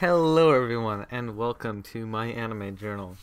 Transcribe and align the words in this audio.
Hello, 0.00 0.52
everyone, 0.52 1.04
and 1.10 1.36
welcome 1.36 1.82
to 1.82 2.06
my 2.06 2.28
anime 2.28 2.74
journal. 2.74 3.18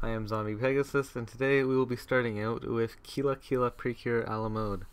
I 0.00 0.10
am 0.10 0.28
Zombie 0.28 0.56
Pegasus, 0.56 1.16
and 1.16 1.26
today 1.26 1.64
we 1.64 1.74
will 1.74 1.86
be 1.86 1.96
starting 1.96 2.38
out 2.38 2.68
with 2.68 3.02
Kira 3.02 3.34
Kira 3.34 3.74
Precure 3.74 4.24
a 4.24 4.38
la 4.38 4.50
Mode. 4.50 4.84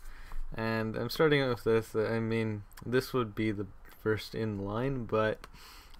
And 0.54 0.96
I'm 0.96 1.10
starting 1.10 1.42
out 1.42 1.50
with 1.50 1.64
this. 1.64 1.94
I 1.94 2.20
mean, 2.20 2.62
this 2.86 3.12
would 3.12 3.34
be 3.34 3.50
the 3.50 3.66
first 4.02 4.34
in 4.34 4.64
line, 4.64 5.04
but 5.04 5.46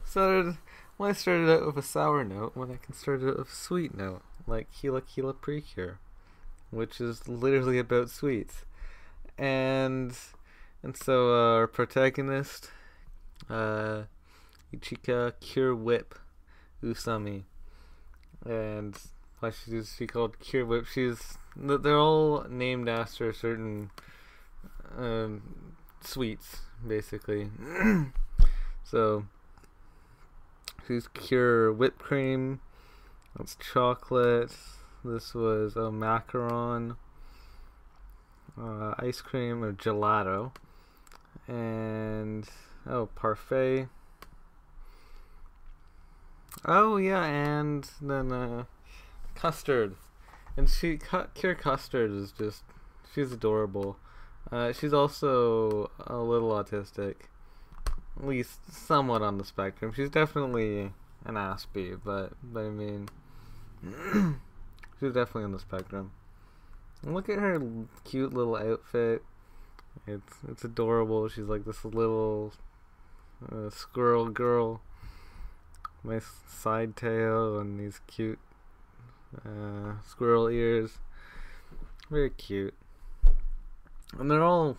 started 0.06 0.56
when 0.96 1.10
I 1.10 1.12
started 1.12 1.50
out 1.50 1.66
with 1.66 1.76
a 1.76 1.86
sour 1.86 2.24
note, 2.24 2.52
when 2.54 2.70
I 2.70 2.76
can 2.76 2.94
start 2.94 3.20
out 3.20 3.36
with 3.36 3.48
a 3.48 3.50
sweet 3.50 3.94
note, 3.94 4.22
like 4.46 4.68
Kira 4.72 5.02
Kira 5.02 5.38
Precure, 5.38 5.98
which 6.70 6.98
is 6.98 7.28
literally 7.28 7.78
about 7.78 8.08
sweets. 8.08 8.64
And 9.36 10.16
and 10.82 10.96
so 10.96 11.34
uh, 11.34 11.56
our 11.56 11.66
protagonist, 11.66 12.70
uh, 13.50 14.04
Ichika 14.74 15.32
Cure 15.40 15.74
Whip 15.74 16.14
Usami, 16.82 17.44
and 18.44 18.98
why 19.40 19.50
she's 19.50 19.94
she 19.96 20.06
called 20.06 20.38
Cure 20.38 20.64
Whip? 20.64 20.86
She's 20.86 21.38
they're 21.56 21.98
all 21.98 22.44
named 22.48 22.88
after 22.88 23.32
certain 23.32 23.90
um, 24.96 25.76
sweets, 26.00 26.62
basically. 26.86 27.50
so 28.84 29.26
she's 30.86 31.08
Cure 31.08 31.72
Whipped 31.72 31.98
Cream. 31.98 32.60
That's 33.36 33.56
chocolate. 33.56 34.56
This 35.04 35.34
was 35.34 35.76
a 35.76 35.90
macaron. 35.90 36.96
Uh, 38.58 38.94
ice 38.98 39.20
cream 39.20 39.62
or 39.62 39.74
gelato 39.74 40.50
and 41.46 42.48
oh 42.88 43.06
parfait 43.14 43.88
oh 46.64 46.96
yeah 46.96 47.24
and 47.24 47.90
then 48.00 48.32
uh 48.32 48.64
custard. 49.34 49.94
And 50.56 50.68
she 50.68 50.98
cure 51.34 51.54
custard 51.54 52.10
is 52.10 52.32
just 52.32 52.64
she's 53.14 53.32
adorable. 53.32 53.98
Uh, 54.50 54.72
she's 54.72 54.92
also 54.92 55.90
a 56.06 56.16
little 56.16 56.50
autistic. 56.50 57.14
At 58.18 58.26
least 58.26 58.72
somewhat 58.72 59.22
on 59.22 59.38
the 59.38 59.44
spectrum. 59.44 59.92
She's 59.94 60.10
definitely 60.10 60.92
an 61.24 61.34
aspie 61.34 61.98
but 62.04 62.32
but 62.40 62.60
i 62.60 62.68
mean 62.68 63.08
she's 65.00 65.12
definitely 65.12 65.44
on 65.44 65.52
the 65.52 65.58
spectrum. 65.58 66.12
Look 67.02 67.28
at 67.28 67.38
her 67.38 67.60
cute 68.04 68.32
little 68.32 68.56
outfit. 68.56 69.22
It's 70.06 70.38
it's 70.48 70.64
adorable. 70.64 71.28
She's 71.28 71.44
like 71.44 71.64
this 71.64 71.84
little 71.84 72.52
uh, 73.52 73.70
squirrel 73.70 74.28
girl, 74.30 74.80
nice 76.06 76.26
side 76.48 76.96
tail 76.96 77.58
and 77.58 77.80
these 77.80 78.00
cute 78.06 78.38
uh, 79.44 79.94
squirrel 80.08 80.48
ears. 80.48 80.98
Very 82.10 82.30
cute, 82.30 82.74
and 84.18 84.30
they're 84.30 84.42
all 84.42 84.78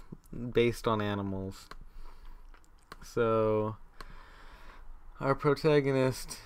based 0.54 0.88
on 0.88 1.02
animals. 1.02 1.68
So 3.04 3.76
our 5.20 5.36
protagonist 5.36 6.38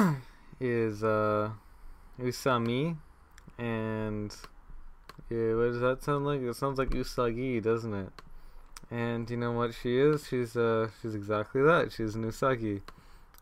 is 0.60 1.02
uh, 1.02 1.50
Usami, 2.20 2.96
and 3.58 4.34
yeah, 5.28 5.54
what 5.54 5.72
does 5.72 5.80
that 5.80 6.02
sound 6.02 6.24
like? 6.24 6.40
It 6.40 6.54
sounds 6.54 6.78
like 6.78 6.90
Usagi, 6.90 7.62
doesn't 7.62 7.94
it? 7.94 8.12
And 8.90 9.28
you 9.30 9.36
know 9.36 9.52
what 9.52 9.74
she 9.74 9.98
is? 9.98 10.28
She's 10.28 10.56
uh 10.56 10.88
she's 11.00 11.14
exactly 11.14 11.62
that. 11.62 11.92
She's 11.92 12.14
an 12.14 12.24
Usagi. 12.24 12.82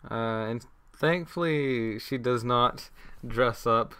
Uh, 0.09 0.47
and 0.49 0.67
thankfully 0.97 1.99
she 1.99 2.19
does 2.19 2.45
not 2.45 2.91
dress 3.27 3.67
up 3.67 3.95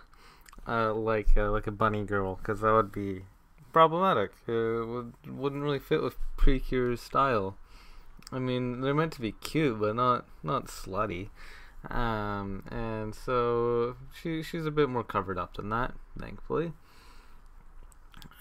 uh, 0.67 0.95
like 0.95 1.37
uh, 1.37 1.51
like 1.51 1.67
a 1.67 1.73
bunny 1.73 2.05
girl 2.05 2.37
because 2.37 2.61
that 2.61 2.73
would 2.73 2.93
be 2.93 3.23
problematic. 3.73 4.33
It 4.47 4.87
would 4.87 5.15
wouldn't 5.27 5.63
really 5.63 5.79
fit 5.79 6.03
with 6.03 6.17
Precure's 6.37 7.01
style. 7.01 7.57
I 8.33 8.39
mean, 8.39 8.81
they're 8.81 8.95
meant 8.95 9.13
to 9.15 9.21
be 9.21 9.33
cute, 9.33 9.81
but 9.81 9.97
not 9.97 10.27
not 10.43 10.67
slutty. 10.67 11.31
Um, 11.89 12.63
and 12.71 13.15
so 13.15 13.97
she 14.21 14.43
she's 14.43 14.67
a 14.67 14.71
bit 14.71 14.89
more 14.89 15.05
covered 15.05 15.39
up 15.39 15.57
than 15.57 15.71
that, 15.71 15.95
thankfully 16.19 16.73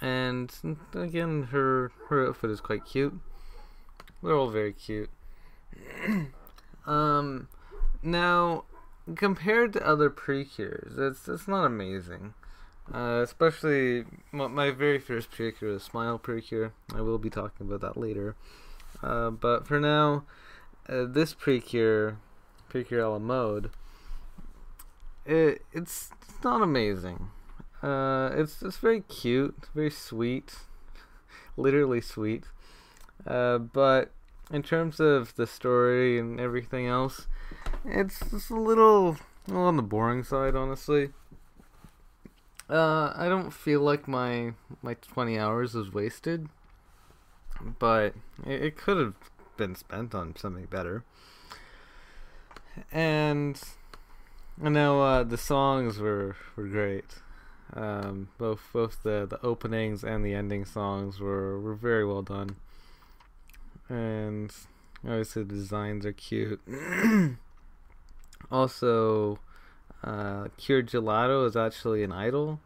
and 0.01 0.77
again, 0.93 1.49
her 1.51 1.91
her 2.07 2.27
outfit 2.27 2.49
is 2.49 2.61
quite 2.61 2.85
cute. 2.85 3.19
They're 4.23 4.35
all 4.35 4.49
very 4.49 4.73
cute. 4.73 5.09
um, 6.85 7.47
now 8.01 8.65
compared 9.15 9.73
to 9.73 9.87
other 9.87 10.09
precures, 10.09 10.93
it's 10.97 11.27
it's 11.27 11.47
not 11.47 11.65
amazing. 11.65 12.33
Uh, 12.91 13.21
especially 13.23 14.03
my, 14.31 14.47
my, 14.47 14.71
very 14.71 14.97
first 14.97 15.29
precure, 15.29 15.71
the 15.71 15.79
Smile 15.79 16.17
precure. 16.17 16.73
I 16.95 17.01
will 17.01 17.19
be 17.19 17.29
talking 17.29 17.67
about 17.67 17.81
that 17.81 17.97
later. 17.97 18.35
Uh, 19.03 19.29
but 19.29 19.67
for 19.67 19.79
now, 19.79 20.23
uh, 20.87 21.05
this 21.05 21.35
precure, 21.35 22.17
precure 22.67 23.01
a 23.01 23.09
la 23.09 23.19
mode, 23.19 23.69
it, 25.23 25.61
it's, 25.71 26.09
it's 26.27 26.43
not 26.43 26.63
amazing. 26.63 27.29
Uh, 27.83 28.31
it's 28.33 28.61
it's 28.61 28.77
very 28.77 29.01
cute, 29.01 29.55
very 29.73 29.91
sweet, 29.91 30.55
literally 31.57 32.01
sweet. 32.01 32.45
Uh, 33.25 33.57
but 33.59 34.11
in 34.51 34.63
terms 34.63 34.99
of 34.99 35.35
the 35.35 35.45
story 35.45 36.19
and 36.19 36.39
everything 36.39 36.87
else, 36.87 37.27
it's 37.85 38.19
just 38.31 38.49
a 38.49 38.59
little, 38.59 39.17
a 39.47 39.51
little 39.51 39.63
on 39.63 39.77
the 39.77 39.83
boring 39.83 40.23
side, 40.23 40.55
honestly. 40.55 41.11
Uh, 42.69 43.13
I 43.15 43.27
don't 43.27 43.51
feel 43.51 43.81
like 43.81 44.07
my 44.07 44.53
my 44.83 44.93
20 44.93 45.39
hours 45.39 45.73
was 45.73 45.91
wasted, 45.91 46.49
but 47.79 48.13
it, 48.45 48.63
it 48.63 48.77
could 48.77 48.97
have 48.97 49.15
been 49.57 49.75
spent 49.75 50.13
on 50.13 50.35
something 50.35 50.65
better. 50.65 51.03
And 52.91 53.59
I 54.63 54.69
know 54.69 55.01
uh, 55.01 55.23
the 55.23 55.37
songs 55.37 55.97
were 55.97 56.35
were 56.55 56.67
great. 56.67 57.05
Um, 57.73 58.29
both 58.37 58.61
both 58.71 59.03
the, 59.03 59.27
the 59.29 59.43
openings 59.43 60.03
and 60.03 60.25
the 60.25 60.33
ending 60.33 60.65
songs 60.65 61.19
were, 61.19 61.59
were 61.59 61.75
very 61.75 62.05
well 62.05 62.21
done. 62.21 62.57
And 63.87 64.53
obviously 65.03 65.43
the 65.43 65.55
designs 65.55 66.05
are 66.05 66.13
cute. 66.13 66.61
also, 68.51 69.39
uh, 70.03 70.47
Gelato 70.57 71.45
is 71.47 71.55
actually 71.55 72.03
an 72.03 72.11
idol. 72.11 72.59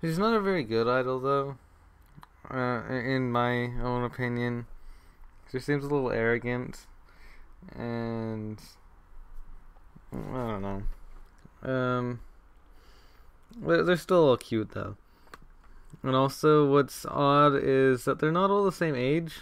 He's 0.00 0.18
not 0.18 0.34
a 0.34 0.40
very 0.40 0.64
good 0.64 0.88
idol 0.88 1.20
though. 1.20 1.56
Uh, 2.50 2.82
in 2.88 3.30
my 3.30 3.64
own 3.82 4.04
opinion, 4.04 4.66
she 5.50 5.58
seems 5.58 5.84
a 5.84 5.88
little 5.88 6.10
arrogant, 6.10 6.86
and 7.76 8.58
I 10.12 10.16
don't 10.16 10.62
know. 10.62 10.82
Um, 11.62 12.20
they're 13.60 13.96
still 13.96 14.28
all 14.28 14.36
cute 14.36 14.70
though. 14.70 14.96
And 16.02 16.14
also, 16.14 16.70
what's 16.70 17.04
odd 17.06 17.54
is 17.56 18.04
that 18.04 18.18
they're 18.18 18.32
not 18.32 18.50
all 18.50 18.64
the 18.64 18.72
same 18.72 18.94
age. 18.94 19.40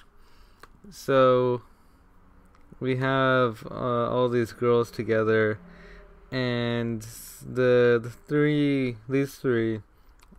So, 0.91 1.63
we 2.81 2.97
have 2.97 3.67
uh, 3.71 4.11
all 4.11 4.29
these 4.29 4.53
girls 4.53 4.91
together, 4.91 5.59
and 6.37 7.01
the, 7.43 7.99
the 8.03 8.13
three, 8.29 8.97
these 9.09 9.37
three, 9.37 9.81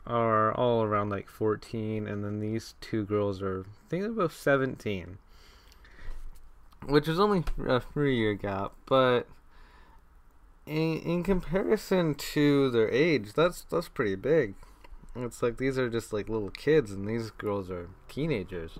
are 0.05 0.53
all 0.53 0.83
around 0.83 1.09
like 1.09 1.27
14, 1.27 2.07
and 2.07 2.23
then 2.23 2.39
these 2.39 2.75
two 2.79 3.03
girls 3.03 3.41
are, 3.41 3.61
I 3.61 3.89
think, 3.89 4.05
about 4.05 4.31
17. 4.31 5.17
Which 6.85 7.07
is 7.07 7.19
only 7.19 7.43
a 7.65 7.79
three 7.79 8.15
year 8.15 8.35
gap, 8.35 8.73
but 8.85 9.27
in, 10.67 10.99
in 10.99 11.23
comparison 11.23 12.13
to 12.13 12.69
their 12.69 12.89
age, 12.89 13.33
that's 13.33 13.63
that's 13.63 13.89
pretty 13.89 14.15
big. 14.15 14.53
It's 15.15 15.41
like 15.41 15.57
these 15.57 15.77
are 15.79 15.89
just 15.89 16.13
like 16.13 16.29
little 16.29 16.51
kids, 16.51 16.91
and 16.91 17.07
these 17.07 17.31
girls 17.31 17.71
are 17.71 17.89
teenagers. 18.07 18.77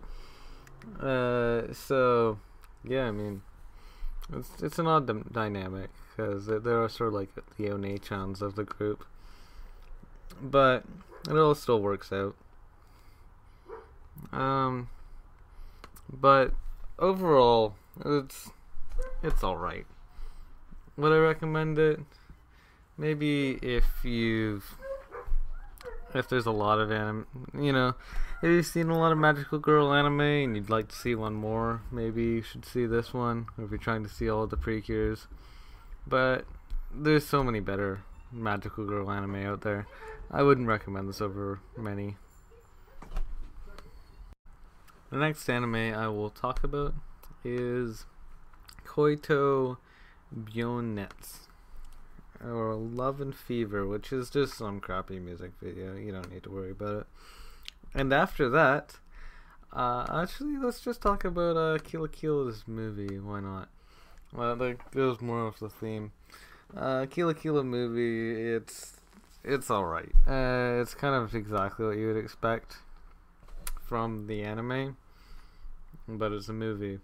Uh, 1.02 1.74
so 1.74 2.40
yeah, 2.86 3.08
I 3.08 3.12
mean, 3.12 3.42
it's 4.32 4.52
it's 4.62 4.80
an 4.80 4.88
odd 4.88 5.08
d- 5.08 5.30
dynamic 5.32 5.90
because 6.18 6.48
they 6.48 6.72
are 6.72 6.90
sort 6.90 7.10
of 7.10 7.14
like 7.14 7.30
the 7.36 7.66
onechans 7.66 8.42
of 8.42 8.56
the 8.56 8.64
group, 8.64 9.06
but 10.42 10.84
it 11.30 11.38
all 11.38 11.56
still 11.56 11.80
works 11.80 12.12
out. 12.12 12.36
Um, 14.34 14.90
but 16.12 16.54
overall, 16.98 17.76
it's 18.04 18.50
it's 19.22 19.44
all 19.44 19.58
right 19.58 19.86
would 20.98 21.14
I 21.14 21.18
recommend 21.18 21.78
it? 21.78 22.00
Maybe 22.98 23.60
if 23.62 23.86
you've 24.04 24.76
if 26.16 26.28
there's 26.28 26.48
a 26.48 26.52
lot 26.52 26.80
of 26.80 26.92
anime, 26.92 27.28
you 27.54 27.72
know, 27.72 27.94
if 28.42 28.50
you've 28.50 28.66
seen 28.66 28.90
a 28.90 28.98
lot 28.98 29.12
of 29.12 29.18
magical 29.18 29.60
girl 29.60 29.94
anime 29.94 30.22
and 30.22 30.56
you'd 30.56 30.70
like 30.70 30.88
to 30.88 30.96
see 30.96 31.14
one 31.14 31.34
more, 31.34 31.82
maybe 31.92 32.24
you 32.24 32.42
should 32.42 32.66
see 32.66 32.86
this 32.88 33.14
one. 33.14 33.48
Or 33.58 33.66
if 33.66 33.72
you're 33.72 33.78
trying 33.78 34.04
to 34.04 34.10
see 34.10 34.30
all 34.30 34.48
the 34.48 34.58
precures, 34.58 35.28
But 36.08 36.46
there's 36.94 37.26
so 37.26 37.44
many 37.44 37.60
better 37.60 38.02
magical 38.32 38.86
girl 38.86 39.12
anime 39.12 39.46
out 39.46 39.62
there. 39.62 39.88
I 40.32 40.44
wouldn't 40.44 40.68
recommend 40.68 41.10
this 41.10 41.22
over 41.22 41.60
many. 41.78 42.16
The 45.10 45.18
next 45.18 45.50
anime 45.50 45.76
I 45.76 46.08
will 46.10 46.30
talk 46.30 46.64
about 46.64 46.94
is 47.44 48.06
Koito 48.86 49.78
Bionets 50.36 51.48
or 52.44 52.76
Love 52.76 53.22
and 53.22 53.34
Fever, 53.34 53.88
which 53.88 54.12
is 54.12 54.30
just 54.30 54.58
some 54.58 54.80
crappy 54.80 55.20
music 55.20 55.52
video. 55.62 55.96
You 55.96 56.12
don't 56.12 56.32
need 56.32 56.44
to 56.44 56.52
worry 56.52 56.72
about 56.72 57.02
it. 57.02 57.08
And 57.94 58.14
after 58.14 58.50
that, 58.50 58.98
uh, 59.74 60.06
actually, 60.10 60.58
let's 60.58 60.82
just 60.82 61.02
talk 61.02 61.24
about 61.26 61.58
uh, 61.58 61.78
Kira 61.80 62.10
Kira's 62.10 62.64
movie. 62.68 63.20
Why 63.20 63.40
not? 63.40 63.70
Well, 64.38 64.56
that 64.56 64.92
goes 64.92 65.20
more 65.20 65.48
of 65.48 65.58
the 65.58 65.68
theme. 65.68 66.12
Uh, 66.76 67.08
Kira 67.10 67.34
Kira 67.34 67.66
movie, 67.66 68.54
it's 68.54 68.98
it's 69.44 69.72
all 69.72 69.86
right. 69.86 70.12
Uh, 70.28 70.80
it's 70.80 70.94
kind 70.94 71.16
of 71.16 71.34
exactly 71.34 71.88
what 71.88 71.98
you 71.98 72.06
would 72.06 72.24
expect 72.24 72.78
from 73.84 74.28
the 74.28 74.44
anime, 74.44 74.96
but 76.08 76.32
it's 76.32 76.50
a 76.50 76.54
movie. 76.54 77.00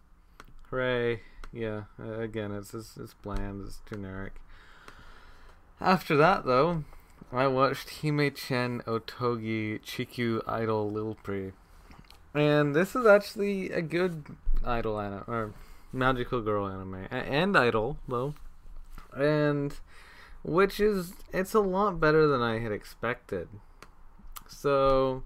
Hooray! 0.69 1.21
Yeah, 1.51 1.85
again, 1.97 2.51
it's, 2.51 2.75
it's 2.75 2.97
it's 2.97 3.15
bland, 3.15 3.65
it's 3.65 3.79
generic. 3.89 4.33
After 5.81 6.15
that, 6.15 6.45
though, 6.45 6.83
I 7.31 7.47
watched 7.47 8.01
Hime-chan 8.01 8.83
Otogi 8.85 9.81
Chikku 9.81 10.41
Idol 10.47 10.91
Lilpri. 10.91 11.53
And 12.35 12.75
this 12.75 12.95
is 12.95 13.07
actually 13.07 13.71
a 13.71 13.81
good 13.81 14.23
idol 14.63 14.99
anime, 14.99 15.23
or 15.27 15.53
magical 15.93 16.41
girl 16.41 16.67
anime. 16.67 17.07
And 17.11 17.55
idol, 17.55 17.97
though. 18.07 18.33
And, 19.15 19.75
which 20.43 20.79
is, 20.79 21.13
it's 21.31 21.53
a 21.53 21.59
lot 21.59 21.99
better 21.99 22.27
than 22.27 22.41
I 22.41 22.59
had 22.59 22.71
expected. 22.71 23.47
So, 24.47 25.23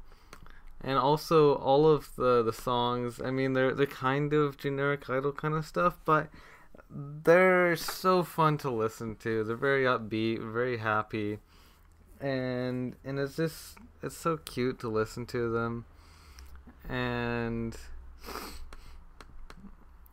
and 0.81 0.97
also 0.97 1.55
all 1.55 1.87
of 1.87 2.15
the, 2.15 2.43
the 2.43 2.53
songs, 2.53 3.19
I 3.23 3.31
mean, 3.31 3.53
they're, 3.53 3.73
they're 3.73 3.85
kind 3.85 4.33
of 4.33 4.57
generic 4.57 5.09
idol 5.09 5.31
kind 5.31 5.53
of 5.53 5.65
stuff, 5.65 5.97
but 6.05 6.29
they're 6.89 7.75
so 7.75 8.23
fun 8.23 8.57
to 8.59 8.69
listen 8.69 9.15
to. 9.17 9.43
They're 9.43 9.55
very 9.55 9.83
upbeat, 9.83 10.39
very 10.39 10.77
happy, 10.77 11.39
and 12.19 12.95
and 13.03 13.19
it's 13.19 13.35
just 13.35 13.77
it's 14.01 14.17
so 14.17 14.37
cute 14.37 14.79
to 14.79 14.87
listen 14.87 15.25
to 15.27 15.51
them, 15.51 15.85
and 16.87 17.75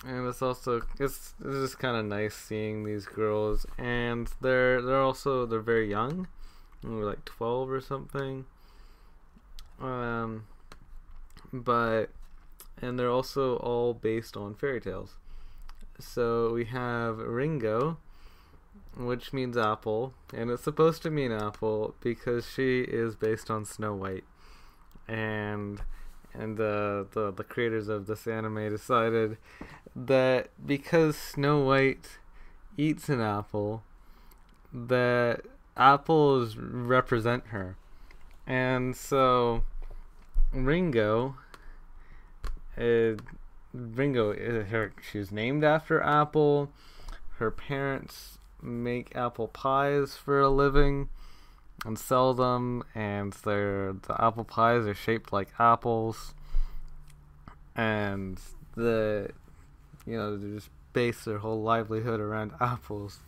and 0.07 0.27
it's 0.29 0.43
also 0.43 0.83
it's, 0.99 1.35
it's 1.45 1.57
just 1.57 1.79
kind 1.79 1.97
of 1.97 2.05
nice 2.05 2.35
seeing 2.35 2.85
these 2.85 3.07
girls, 3.07 3.67
and 3.79 4.31
they're 4.41 4.83
they're 4.83 5.01
also 5.03 5.47
they're 5.47 5.61
very 5.61 5.89
young, 5.89 6.29
they're 6.83 7.05
like 7.05 7.25
twelve 7.25 7.71
or 7.71 7.81
something. 7.81 8.45
Um, 9.81 10.47
but 11.53 12.11
and 12.81 12.99
they're 12.99 13.11
also 13.11 13.57
all 13.57 13.95
based 13.95 14.37
on 14.37 14.55
fairy 14.55 14.81
tales. 14.81 15.17
So 15.99 16.53
we 16.53 16.65
have 16.67 17.19
Ringo, 17.19 17.99
which 18.97 19.33
means 19.33 19.57
apple, 19.57 20.15
and 20.33 20.51
it's 20.51 20.65
supposed 20.65 21.03
to 21.03 21.11
mean 21.11 21.33
apple 21.33 21.95
because 22.01 22.51
she 22.51 22.81
is 22.83 23.15
based 23.15 23.51
on 23.51 23.65
Snow 23.65 23.95
White, 23.95 24.25
and 25.09 25.81
and 26.35 26.57
the 26.57 27.07
the, 27.13 27.31
the 27.31 27.45
creators 27.45 27.89
of 27.89 28.07
this 28.07 28.27
anime 28.27 28.69
decided 28.69 29.39
that 29.95 30.51
because 30.65 31.17
Snow 31.17 31.61
White 31.61 32.19
eats 32.77 33.09
an 33.09 33.21
apple, 33.21 33.83
that 34.73 35.43
apples 35.77 36.57
represent 36.57 37.47
her, 37.49 37.77
and 38.47 38.97
so 38.97 39.63
Ringo. 40.53 41.37
It, 42.77 43.21
Ringo, 43.73 44.33
uh, 44.33 44.65
her, 44.65 44.93
she's 45.11 45.33
named 45.33 45.65
after 45.65 46.01
Apple. 46.01 46.71
Her 47.39 47.51
parents 47.51 48.39
make 48.63 49.15
apple 49.17 49.49
pies 49.49 50.17
for 50.17 50.41
a 50.41 50.49
living 50.49 51.09
and 51.85 51.99
sell 51.99 52.33
them, 52.33 52.83
and 52.95 53.33
their 53.45 53.93
the 53.93 54.23
apple 54.23 54.45
pies 54.45 54.87
are 54.87 54.95
shaped 54.95 55.33
like 55.33 55.49
apples, 55.59 56.35
and 57.77 58.41
the 58.75 59.31
you 60.07 60.17
know 60.17 60.37
they 60.37 60.55
just 60.57 60.71
base 60.93 61.25
their 61.25 61.39
whole 61.39 61.63
livelihood 61.63 62.21
around 62.21 62.53
apples, 62.61 63.19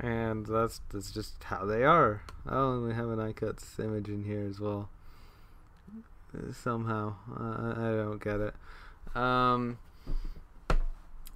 and 0.00 0.46
that's 0.46 0.80
that's 0.92 1.10
just 1.10 1.42
how 1.44 1.64
they 1.64 1.84
are. 1.84 2.22
I 2.46 2.56
only 2.56 2.94
have 2.94 3.08
an 3.08 3.18
iCuts 3.18 3.78
image 3.78 4.08
in 4.08 4.24
here 4.24 4.46
as 4.48 4.60
well. 4.60 4.90
Somehow, 6.52 7.14
I, 7.34 7.70
I 7.70 7.90
don't 7.96 8.22
get 8.22 8.40
it. 8.40 8.54
Um. 9.16 9.78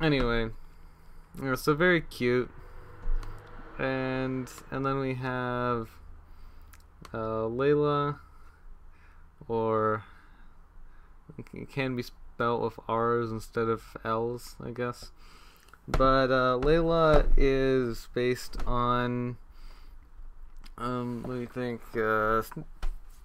Anyway, 0.00 0.50
so 1.54 1.74
very 1.74 2.02
cute, 2.02 2.50
and 3.78 4.50
and 4.70 4.84
then 4.84 4.98
we 4.98 5.14
have 5.14 5.88
uh, 7.12 7.48
Layla, 7.48 8.18
or 9.48 10.04
it 11.38 11.70
can 11.70 11.96
be 11.96 12.02
spelled 12.02 12.62
with 12.62 12.78
R's 12.88 13.30
instead 13.30 13.68
of 13.68 13.82
L's, 14.04 14.56
I 14.64 14.70
guess. 14.70 15.10
But 15.86 16.30
uh, 16.30 16.58
Layla 16.62 17.26
is 17.36 18.08
based 18.14 18.56
on 18.66 19.36
um, 20.78 21.24
let 21.28 21.38
me 21.38 21.46
think? 21.46 21.80
Uh, 21.96 22.42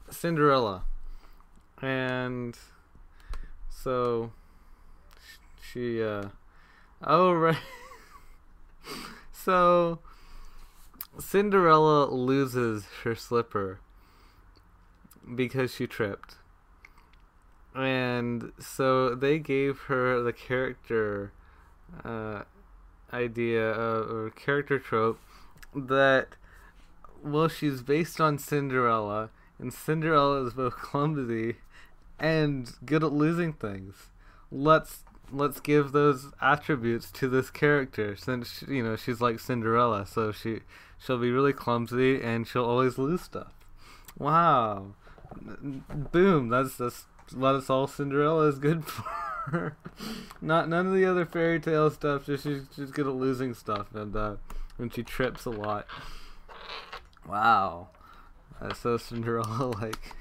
Cinderella, 0.10 0.84
and 1.82 2.58
so 3.70 4.32
she 5.62 6.02
uh 6.02 6.24
oh 7.04 7.32
right 7.34 7.58
so 9.32 10.00
Cinderella 11.20 12.10
loses 12.10 12.86
her 13.04 13.16
slipper 13.16 13.80
because 15.36 15.74
she 15.74 15.88
tripped 15.88 16.36
and 17.76 18.52
so 18.60 19.14
they 19.14 19.38
gave 19.38 19.82
her 19.82 20.22
the 20.22 20.34
character 20.34 21.32
uh, 22.04 22.42
idea 23.14 23.72
uh, 23.72 24.06
or 24.10 24.32
character 24.36 24.80
trope 24.80 25.20
that 25.76 26.30
well 27.24 27.48
she's 27.48 27.82
based 27.82 28.20
on 28.20 28.38
Cinderella 28.38 29.30
and 29.60 29.74
Cinderella 29.74 30.46
is 30.46 30.54
both 30.54 30.76
clumsy 30.76 31.58
and 32.20 32.74
good 32.86 33.04
at 33.04 33.12
losing 33.12 33.54
things. 33.54 34.10
Let's 34.52 35.04
let's 35.32 35.60
give 35.60 35.92
those 35.92 36.32
attributes 36.42 37.12
to 37.12 37.28
this 37.28 37.50
character 37.50 38.16
since 38.16 38.64
you 38.68 38.84
know 38.84 38.96
she's 38.96 39.22
like 39.22 39.40
Cinderella, 39.40 40.06
so 40.06 40.32
she 40.32 40.62
she'll 40.98 41.20
be 41.20 41.32
really 41.32 41.54
clumsy 41.54 42.22
and 42.22 42.48
she'll 42.48 42.66
always 42.66 42.98
lose 42.98 43.22
stuff. 43.22 43.54
Wow, 44.18 44.94
boom! 46.12 46.50
That's 46.50 46.78
that's 46.78 47.06
what 47.34 47.56
it's 47.56 47.70
all 47.70 47.88
Cinderella 47.88 48.48
is 48.48 48.60
good 48.60 48.86
for. 48.88 49.78
Not 50.42 50.70
none 50.70 50.88
of 50.88 50.94
the 50.94 51.06
other 51.06 51.26
fairy 51.26 51.60
tale 51.60 51.90
stuff. 51.90 52.26
Just 52.26 52.44
she's 52.44 52.64
she's 52.76 52.92
good 52.92 53.08
at 53.08 53.16
losing 53.16 53.54
stuff 53.54 53.94
and 53.94 54.16
uh, 54.16 54.36
when 54.78 54.90
she 54.90 55.04
trips 55.04 55.46
a 55.46 55.50
lot. 55.50 55.88
Wow, 57.28 57.90
that's 58.62 58.80
so 58.80 58.98
Cinderella 58.98 59.66
like. 59.82 60.16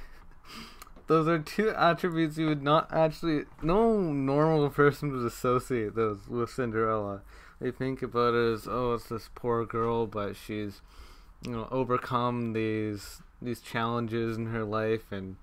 Those 1.07 1.29
are 1.29 1.39
two 1.39 1.71
attributes 1.71 2.37
you 2.37 2.47
would 2.47 2.63
not 2.63 2.93
actually. 2.93 3.45
No 3.63 4.01
normal 4.01 4.71
person 4.71 5.13
would 5.13 5.25
associate 5.25 5.95
those 5.95 6.27
with 6.29 6.51
Cinderella. 6.51 7.23
They 7.61 7.71
think 7.71 8.03
about 8.03 8.35
it 8.35 8.53
as, 8.55 8.69
oh, 8.69 8.95
it's 8.95 9.09
this 9.09 9.31
poor 9.35 9.65
girl, 9.65 10.07
but 10.07 10.37
she's, 10.37 10.83
you 11.43 11.53
know, 11.53 11.69
overcome 11.71 12.53
these 12.53 13.23
these 13.41 13.61
challenges 13.61 14.37
in 14.37 14.47
her 14.47 14.65
life, 14.65 15.13
and 15.13 15.37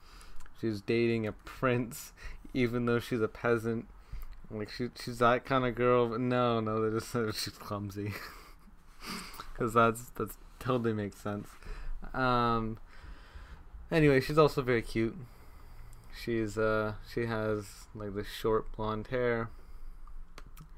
she's 0.60 0.82
dating 0.82 1.26
a 1.26 1.32
prince, 1.32 2.12
even 2.54 2.86
though 2.86 3.00
she's 3.00 3.22
a 3.22 3.28
peasant. 3.28 3.88
Like 4.52 4.70
she, 4.70 4.90
she's 5.02 5.20
that 5.20 5.46
kind 5.46 5.66
of 5.66 5.76
girl. 5.76 6.10
But 6.10 6.20
no, 6.20 6.60
no, 6.60 6.82
they 6.82 6.96
just 6.96 7.12
said 7.12 7.34
she's 7.36 7.58
clumsy. 7.58 8.14
Because 9.52 9.74
that's 9.76 10.10
that's 10.16 10.36
totally 10.60 10.94
makes 10.94 11.20
sense. 11.22 11.48
Um. 12.14 12.80
Anyway, 13.92 14.20
she's 14.20 14.38
also 14.38 14.64
very 14.64 14.82
cute. 14.82 15.16
She's 16.22 16.58
uh 16.58 16.94
she 17.12 17.26
has 17.26 17.88
like 17.96 18.16
this 18.16 18.28
short 18.28 18.72
blonde 18.76 19.08
hair 19.08 19.50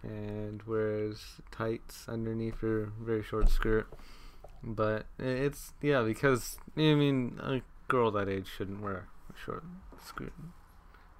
and 0.03 0.61
wears 0.63 1.41
tights 1.51 2.07
underneath 2.07 2.59
her 2.61 2.91
very 3.01 3.23
short 3.23 3.49
skirt. 3.49 3.87
But 4.63 5.05
it's 5.19 5.73
yeah 5.81 6.01
because 6.03 6.57
I 6.77 6.93
mean 6.93 7.39
a 7.41 7.61
girl 7.87 8.11
that 8.11 8.29
age 8.29 8.47
shouldn't 8.47 8.81
wear 8.81 9.07
a 9.33 9.37
short 9.37 9.63
skirt 10.03 10.33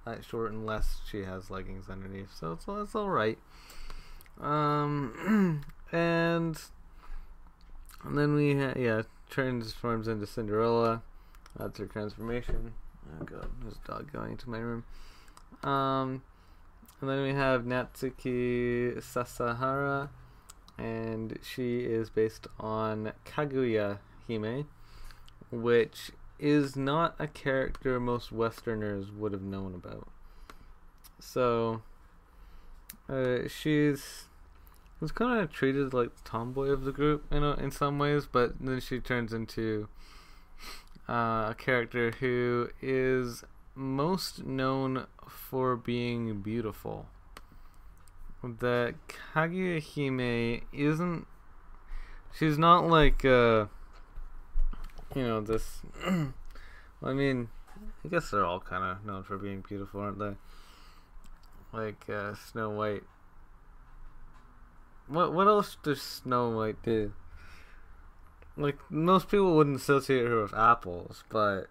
that 0.04 0.24
short 0.24 0.52
unless 0.52 1.00
she 1.10 1.24
has 1.24 1.50
leggings 1.50 1.88
underneath. 1.90 2.34
So 2.34 2.52
it's 2.52 2.64
it's 2.68 2.94
all 2.94 3.10
right. 3.10 3.38
Um 4.40 5.62
and 5.92 6.58
And 8.04 8.16
then 8.16 8.34
we 8.34 8.54
ha- 8.54 8.74
yeah 8.76 9.02
transforms 9.28 10.06
into 10.06 10.26
Cinderella. 10.26 11.02
That's 11.56 11.78
her 11.78 11.86
transformation. 11.86 12.74
Oh 13.12 13.24
god, 13.24 13.48
there's 13.62 13.78
a 13.84 13.88
dog 13.88 14.12
going 14.12 14.32
into 14.32 14.50
my 14.50 14.58
room. 14.58 14.84
Um, 15.62 16.22
and 17.00 17.10
then 17.10 17.22
we 17.22 17.32
have 17.32 17.62
Natsuki 17.62 19.02
Sasahara, 19.02 20.10
and 20.78 21.38
she 21.42 21.80
is 21.80 22.10
based 22.10 22.46
on 22.58 23.12
Kaguya 23.24 23.98
Hime, 24.28 24.66
which 25.50 26.12
is 26.38 26.76
not 26.76 27.14
a 27.18 27.26
character 27.26 27.98
most 27.98 28.32
Westerners 28.32 29.10
would 29.10 29.32
have 29.32 29.42
known 29.42 29.74
about. 29.74 30.08
So, 31.18 31.82
uh, 33.08 33.48
she's 33.48 34.24
was 35.00 35.12
kind 35.12 35.40
of 35.40 35.52
treated 35.52 35.92
like 35.92 36.14
the 36.16 36.22
tomboy 36.28 36.68
of 36.68 36.84
the 36.84 36.92
group, 36.92 37.24
you 37.30 37.40
know, 37.40 37.52
in 37.52 37.70
some 37.70 37.98
ways, 37.98 38.26
but 38.26 38.54
then 38.60 38.80
she 38.80 38.98
turns 38.98 39.32
into 39.32 39.88
uh, 41.08 41.48
a 41.50 41.54
character 41.56 42.12
who 42.20 42.70
is 42.80 43.44
most 43.74 44.44
known 44.44 45.06
for 45.28 45.76
being 45.76 46.40
beautiful. 46.40 47.06
The 48.42 48.94
Kaguya 49.34 49.82
Hime 49.82 50.62
isn't. 50.72 51.26
She's 52.36 52.58
not 52.58 52.86
like, 52.86 53.24
uh, 53.24 53.66
you 55.14 55.22
know, 55.22 55.40
this. 55.40 55.80
I 57.02 57.12
mean, 57.12 57.48
I 58.04 58.08
guess 58.08 58.30
they're 58.30 58.44
all 58.44 58.60
kind 58.60 58.84
of 58.84 59.04
known 59.04 59.22
for 59.22 59.36
being 59.38 59.64
beautiful, 59.66 60.00
aren't 60.00 60.18
they? 60.18 60.36
Like 61.72 62.08
uh, 62.08 62.34
Snow 62.34 62.70
White. 62.70 63.02
What 65.08 65.32
what 65.32 65.46
else 65.46 65.76
does 65.82 66.00
Snow 66.00 66.50
White 66.50 66.82
do? 66.82 67.12
Like 68.56 68.78
most 68.90 69.28
people 69.28 69.54
wouldn't 69.54 69.76
associate 69.76 70.26
her 70.26 70.42
with 70.42 70.54
apples, 70.54 71.24
but 71.28 71.66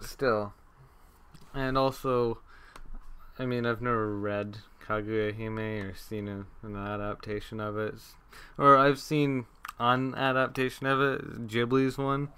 still. 0.00 0.54
And 1.54 1.76
also, 1.76 2.38
I 3.38 3.46
mean, 3.46 3.66
I've 3.66 3.82
never 3.82 4.16
read 4.16 4.58
Kaguya 4.86 5.36
Hime 5.36 5.58
or 5.58 5.94
seen 5.94 6.28
a, 6.28 6.46
an 6.66 6.76
adaptation 6.76 7.60
of 7.60 7.76
it, 7.76 7.94
or 8.56 8.76
I've 8.76 8.98
seen 8.98 9.46
an 9.78 10.14
adaptation 10.14 10.86
of 10.86 11.00
it, 11.00 11.48
Ghibli's 11.48 11.98
one. 11.98 12.28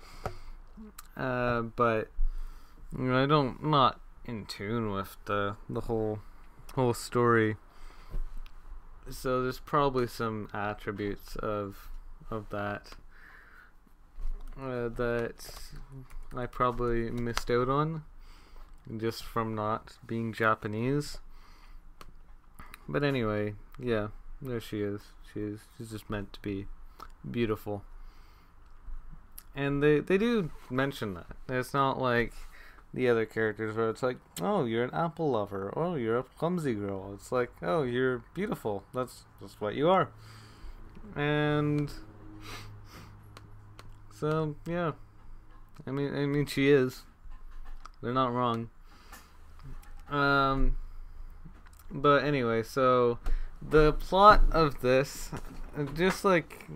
Uh, 1.17 1.63
but 1.63 2.09
you 2.97 3.05
know, 3.05 3.23
I 3.23 3.27
don't 3.27 3.65
not 3.65 4.01
in 4.25 4.47
tune 4.47 4.91
with 4.91 5.17
the 5.27 5.57
the 5.69 5.83
whole 5.83 6.21
whole 6.75 6.95
story. 6.95 7.57
So 9.09 9.43
there's 9.43 9.59
probably 9.59 10.07
some 10.07 10.49
attributes 10.53 11.37
of 11.37 11.90
of 12.31 12.49
that 12.51 12.93
uh, 14.61 14.89
that 14.89 15.71
I 16.37 16.47
probably 16.47 17.11
missed 17.11 17.51
out 17.51 17.69
on 17.69 18.05
just 18.97 19.25
from 19.25 19.55
not 19.55 19.99
being 20.07 20.33
Japanese. 20.33 21.19
But 22.89 23.05
anyway, 23.05 23.55
yeah, 23.79 24.09
there 24.43 24.61
she 24.61 24.81
is. 24.81 25.03
She's 25.33 25.61
she's 25.77 25.91
just 25.91 26.11
meant 26.11 26.33
to 26.35 26.41
be 26.41 26.67
beautiful. 27.29 27.85
And 29.55 29.83
they 29.83 30.01
they 30.01 30.19
do 30.19 30.51
mention 30.71 31.15
that. 31.15 31.37
It's 31.49 31.75
not 31.75 32.01
like 32.01 32.33
the 32.93 33.09
other 33.09 33.25
characters 33.25 33.77
where 33.77 33.91
it's 33.91 34.03
like, 34.03 34.19
oh, 34.43 34.65
you're 34.65 34.83
an 34.83 34.93
apple 34.93 35.31
lover, 35.31 35.73
oh, 35.77 35.95
you're 35.95 36.19
a 36.19 36.25
clumsy 36.25 36.75
girl. 36.75 37.13
It's 37.15 37.31
like, 37.31 37.51
oh, 37.63 37.83
you're 37.83 38.25
beautiful. 38.35 38.83
That's 38.93 39.25
just 39.41 39.61
what 39.61 39.75
you 39.75 39.89
are. 39.89 40.09
And 41.15 41.93
so 44.19 44.55
yeah, 44.67 44.93
I 45.87 45.91
mean, 45.91 46.15
I 46.15 46.27
mean, 46.27 46.47
she 46.47 46.71
is. 46.71 47.03
They're 48.03 48.13
not 48.13 48.33
wrong. 48.33 48.71
Um, 50.09 50.77
but 51.91 52.25
anyway, 52.25 52.63
so 52.63 53.19
the 53.63 53.93
plot 53.93 54.43
of 54.51 54.81
this, 54.81 55.31
just 55.95 56.25
like 56.25 56.67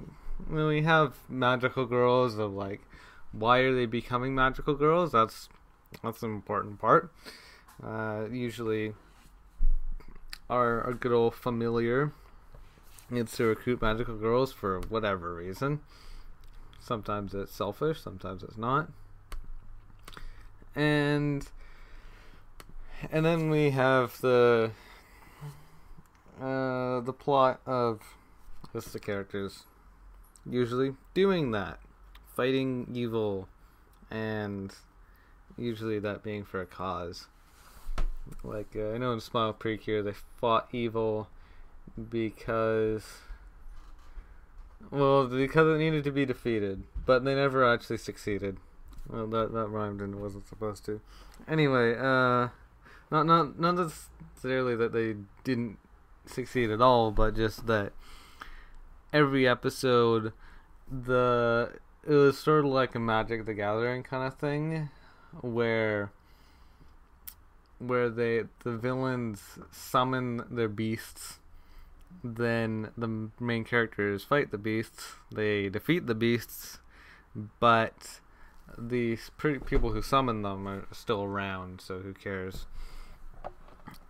when 0.48 0.66
we 0.66 0.82
have 0.82 1.16
magical 1.28 1.86
girls, 1.86 2.38
of 2.38 2.52
like, 2.52 2.80
why 3.32 3.58
are 3.58 3.74
they 3.74 3.86
becoming 3.86 4.34
magical 4.34 4.74
girls? 4.74 5.12
That's 5.12 5.48
that's 6.02 6.22
an 6.22 6.30
important 6.30 6.78
part. 6.78 7.12
Uh, 7.82 8.26
usually, 8.30 8.94
our, 10.48 10.82
our 10.82 10.92
good 10.92 11.12
old 11.12 11.34
familiar 11.34 12.12
needs 13.10 13.36
to 13.36 13.44
recruit 13.44 13.82
magical 13.82 14.16
girls 14.16 14.52
for 14.52 14.80
whatever 14.88 15.34
reason. 15.34 15.80
Sometimes 16.80 17.34
it's 17.34 17.54
selfish, 17.54 18.00
sometimes 18.00 18.42
it's 18.42 18.58
not. 18.58 18.90
And 20.74 21.46
and 23.10 23.24
then 23.24 23.50
we 23.50 23.70
have 23.70 24.20
the 24.20 24.70
uh, 26.40 27.00
the 27.00 27.12
plot 27.12 27.60
of 27.66 28.00
just 28.72 28.92
the 28.92 28.98
characters 28.98 29.64
usually 30.48 30.94
doing 31.14 31.52
that, 31.52 31.78
fighting 32.34 32.88
evil, 32.92 33.48
and 34.10 34.74
usually 35.56 35.98
that 36.00 36.22
being 36.22 36.44
for 36.44 36.60
a 36.60 36.66
cause. 36.66 37.28
Like 38.42 38.74
uh, 38.76 38.92
I 38.92 38.98
know 38.98 39.12
in 39.12 39.20
Smile 39.20 39.52
Precure 39.52 40.02
they 40.02 40.14
fought 40.36 40.68
evil 40.72 41.28
because 42.10 43.04
well, 44.90 45.26
because 45.26 45.74
it 45.74 45.78
needed 45.78 46.04
to 46.04 46.12
be 46.12 46.26
defeated, 46.26 46.84
but 47.06 47.24
they 47.24 47.34
never 47.34 47.64
actually 47.64 47.98
succeeded. 47.98 48.58
Well, 49.08 49.26
that 49.28 49.52
that 49.52 49.68
rhymed 49.68 50.00
and 50.00 50.20
wasn't 50.20 50.48
supposed 50.48 50.84
to. 50.86 51.00
Anyway, 51.48 51.94
uh, 51.96 52.48
not 53.10 53.26
not 53.26 53.58
not 53.58 53.74
necessarily 53.76 54.76
that 54.76 54.92
they 54.92 55.16
didn't 55.42 55.78
succeed 56.26 56.70
at 56.70 56.80
all, 56.80 57.10
but 57.10 57.36
just 57.36 57.66
that 57.66 57.92
every 59.12 59.46
episode, 59.46 60.32
the 60.90 61.72
it 62.06 62.14
was 62.14 62.38
sort 62.38 62.64
of 62.64 62.70
like 62.70 62.94
a 62.94 63.00
Magic 63.00 63.46
the 63.46 63.54
Gathering 63.54 64.02
kind 64.02 64.26
of 64.26 64.38
thing, 64.38 64.90
where 65.40 66.12
where 67.78 68.08
they 68.08 68.44
the 68.62 68.76
villains 68.76 69.58
summon 69.70 70.42
their 70.50 70.68
beasts 70.68 71.40
then 72.22 72.90
the 72.96 73.30
main 73.40 73.64
characters 73.64 74.24
fight 74.24 74.50
the 74.50 74.58
beasts. 74.58 75.14
They 75.32 75.68
defeat 75.68 76.06
the 76.06 76.14
beasts, 76.14 76.78
but 77.60 78.20
the 78.78 79.18
people 79.66 79.90
who 79.90 80.02
summon 80.02 80.42
them 80.42 80.66
are 80.66 80.86
still 80.92 81.22
around. 81.22 81.80
So 81.80 82.00
who 82.00 82.14
cares? 82.14 82.66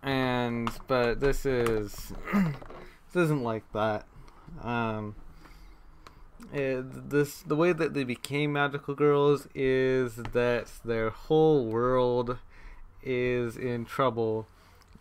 And 0.01 0.69
but 0.87 1.19
this 1.19 1.45
is 1.45 2.13
this 2.33 3.23
isn't 3.23 3.43
like 3.43 3.71
that. 3.73 4.05
Um, 4.61 5.15
it, 6.53 7.09
this 7.09 7.41
the 7.41 7.55
way 7.55 7.73
that 7.73 7.93
they 7.93 8.03
became 8.03 8.53
magical 8.53 8.95
girls 8.95 9.47
is 9.55 10.15
that 10.15 10.71
their 10.83 11.09
whole 11.09 11.65
world 11.65 12.37
is 13.03 13.57
in 13.57 13.85
trouble 13.85 14.47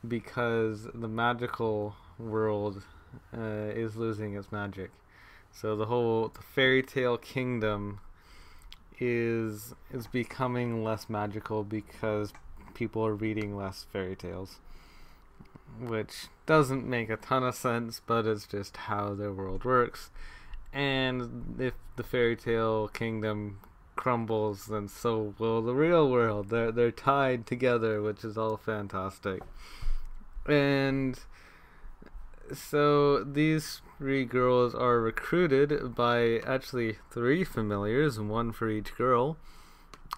because 0.06 0.88
the 0.94 1.08
magical 1.08 1.96
world 2.18 2.82
uh, 3.36 3.70
is 3.74 3.96
losing 3.96 4.34
its 4.34 4.50
magic. 4.50 4.90
So 5.52 5.76
the 5.76 5.86
whole 5.86 6.28
the 6.28 6.42
fairy 6.42 6.82
tale 6.82 7.16
kingdom 7.16 8.00
is 8.98 9.74
is 9.92 10.06
becoming 10.06 10.82
less 10.82 11.08
magical 11.08 11.64
because 11.64 12.32
people 12.74 13.06
are 13.06 13.14
reading 13.14 13.56
less 13.56 13.86
fairy 13.92 14.16
tales, 14.16 14.58
which 15.80 16.26
doesn't 16.46 16.86
make 16.86 17.08
a 17.08 17.16
ton 17.16 17.42
of 17.44 17.54
sense, 17.54 18.00
but 18.04 18.26
it's 18.26 18.46
just 18.46 18.76
how 18.76 19.14
their 19.14 19.32
world 19.32 19.64
works. 19.64 20.10
And 20.72 21.56
if 21.58 21.74
the 21.96 22.02
fairy 22.02 22.36
tale 22.36 22.88
kingdom 22.88 23.60
crumbles, 23.96 24.66
then 24.66 24.88
so 24.88 25.34
will 25.38 25.62
the 25.62 25.74
real 25.74 26.10
world. 26.10 26.50
They're 26.50 26.72
they're 26.72 26.90
tied 26.90 27.46
together, 27.46 28.02
which 28.02 28.24
is 28.24 28.36
all 28.36 28.56
fantastic. 28.56 29.40
And 30.46 31.18
so 32.52 33.24
these 33.24 33.80
three 33.98 34.24
girls 34.24 34.74
are 34.74 35.00
recruited 35.00 35.94
by 35.94 36.38
actually 36.46 36.98
three 37.10 37.44
familiars, 37.44 38.18
one 38.18 38.52
for 38.52 38.68
each 38.68 38.94
girl, 38.96 39.36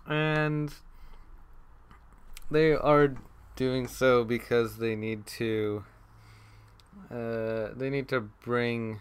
and 0.06 0.74
they 2.50 2.72
are 2.72 3.14
doing 3.54 3.86
so 3.86 4.24
because 4.24 4.78
they 4.78 4.94
need 4.96 5.26
to. 5.26 5.84
Uh, 7.10 7.68
they 7.76 7.88
need 7.90 8.08
to 8.08 8.20
bring 8.20 9.00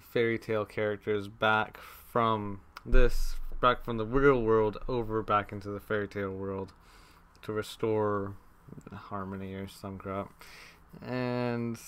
fairy 0.00 0.38
tale 0.38 0.64
characters 0.64 1.26
back 1.26 1.78
from 1.78 2.60
this 2.86 3.36
back 3.60 3.84
from 3.84 3.96
the 3.96 4.06
real 4.06 4.40
world 4.40 4.78
over 4.86 5.22
back 5.22 5.50
into 5.50 5.68
the 5.70 5.80
fairy 5.80 6.06
tale 6.06 6.30
world 6.30 6.72
to 7.42 7.52
restore 7.52 8.34
harmony 8.92 9.54
or 9.54 9.66
some 9.66 9.98
crap 9.98 10.30
and 11.06 11.78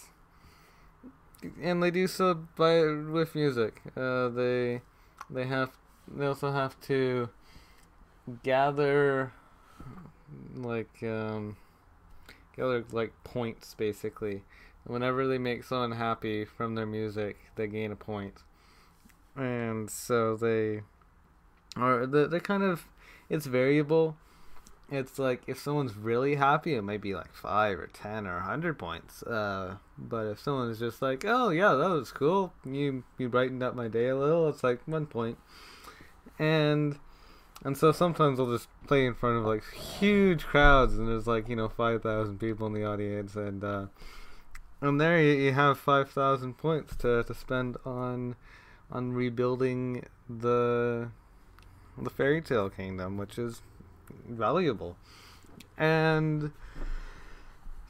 and 1.62 1.82
they 1.82 1.90
do 1.90 2.06
so 2.06 2.34
by 2.56 2.80
with 2.82 3.34
music. 3.34 3.82
Uh, 3.96 4.28
they 4.28 4.82
they 5.30 5.46
have 5.46 5.70
they 6.08 6.26
also 6.26 6.52
have 6.52 6.78
to 6.82 7.28
gather 8.42 9.32
like 10.54 11.02
um, 11.02 11.56
gather 12.56 12.84
like 12.92 13.12
points 13.24 13.74
basically. 13.74 14.42
Whenever 14.84 15.26
they 15.26 15.38
make 15.38 15.64
someone 15.64 15.92
happy 15.92 16.44
from 16.44 16.74
their 16.74 16.86
music, 16.86 17.36
they 17.56 17.66
gain 17.66 17.92
a 17.92 17.96
point. 17.96 18.42
And 19.36 19.90
so 19.90 20.36
they 20.36 20.82
are 21.76 22.06
they 22.06 22.26
they 22.26 22.40
kind 22.40 22.62
of 22.62 22.86
it's 23.28 23.46
variable. 23.46 24.16
It's 24.90 25.20
like 25.20 25.42
if 25.46 25.58
someone's 25.60 25.96
really 25.96 26.34
happy, 26.34 26.74
it 26.74 26.82
might 26.82 27.00
be 27.00 27.14
like 27.14 27.32
five 27.32 27.78
or 27.78 27.86
ten 27.86 28.26
or 28.26 28.38
a 28.38 28.42
hundred 28.42 28.76
points. 28.78 29.22
Uh, 29.22 29.76
but 29.96 30.26
if 30.26 30.40
someone's 30.40 30.80
just 30.80 31.00
like, 31.00 31.24
"Oh 31.24 31.50
yeah, 31.50 31.74
that 31.74 31.90
was 31.90 32.10
cool," 32.10 32.52
you 32.64 33.04
you 33.16 33.28
brightened 33.28 33.62
up 33.62 33.76
my 33.76 33.86
day 33.86 34.08
a 34.08 34.16
little, 34.16 34.48
it's 34.48 34.64
like 34.64 34.80
one 34.86 35.06
point. 35.06 35.38
And 36.40 36.98
and 37.64 37.76
so 37.76 37.92
sometimes 37.92 38.40
I'll 38.40 38.50
just 38.50 38.68
play 38.88 39.06
in 39.06 39.14
front 39.14 39.38
of 39.38 39.44
like 39.44 39.62
huge 39.72 40.44
crowds, 40.44 40.98
and 40.98 41.06
there's 41.06 41.26
like 41.26 41.48
you 41.48 41.54
know 41.56 41.68
five 41.68 42.02
thousand 42.02 42.40
people 42.40 42.66
in 42.66 42.72
the 42.72 42.84
audience, 42.84 43.36
and 43.36 43.62
uh, 43.62 43.86
and 44.80 45.00
there 45.00 45.20
you, 45.20 45.32
you 45.32 45.52
have 45.52 45.78
five 45.78 46.10
thousand 46.10 46.58
points 46.58 46.96
to, 46.96 47.22
to 47.22 47.34
spend 47.34 47.76
on 47.84 48.34
on 48.90 49.12
rebuilding 49.12 50.04
the 50.28 51.10
the 51.96 52.10
fairy 52.10 52.40
tale 52.40 52.70
kingdom, 52.70 53.16
which 53.18 53.38
is 53.38 53.62
valuable. 54.28 54.96
And 55.76 56.52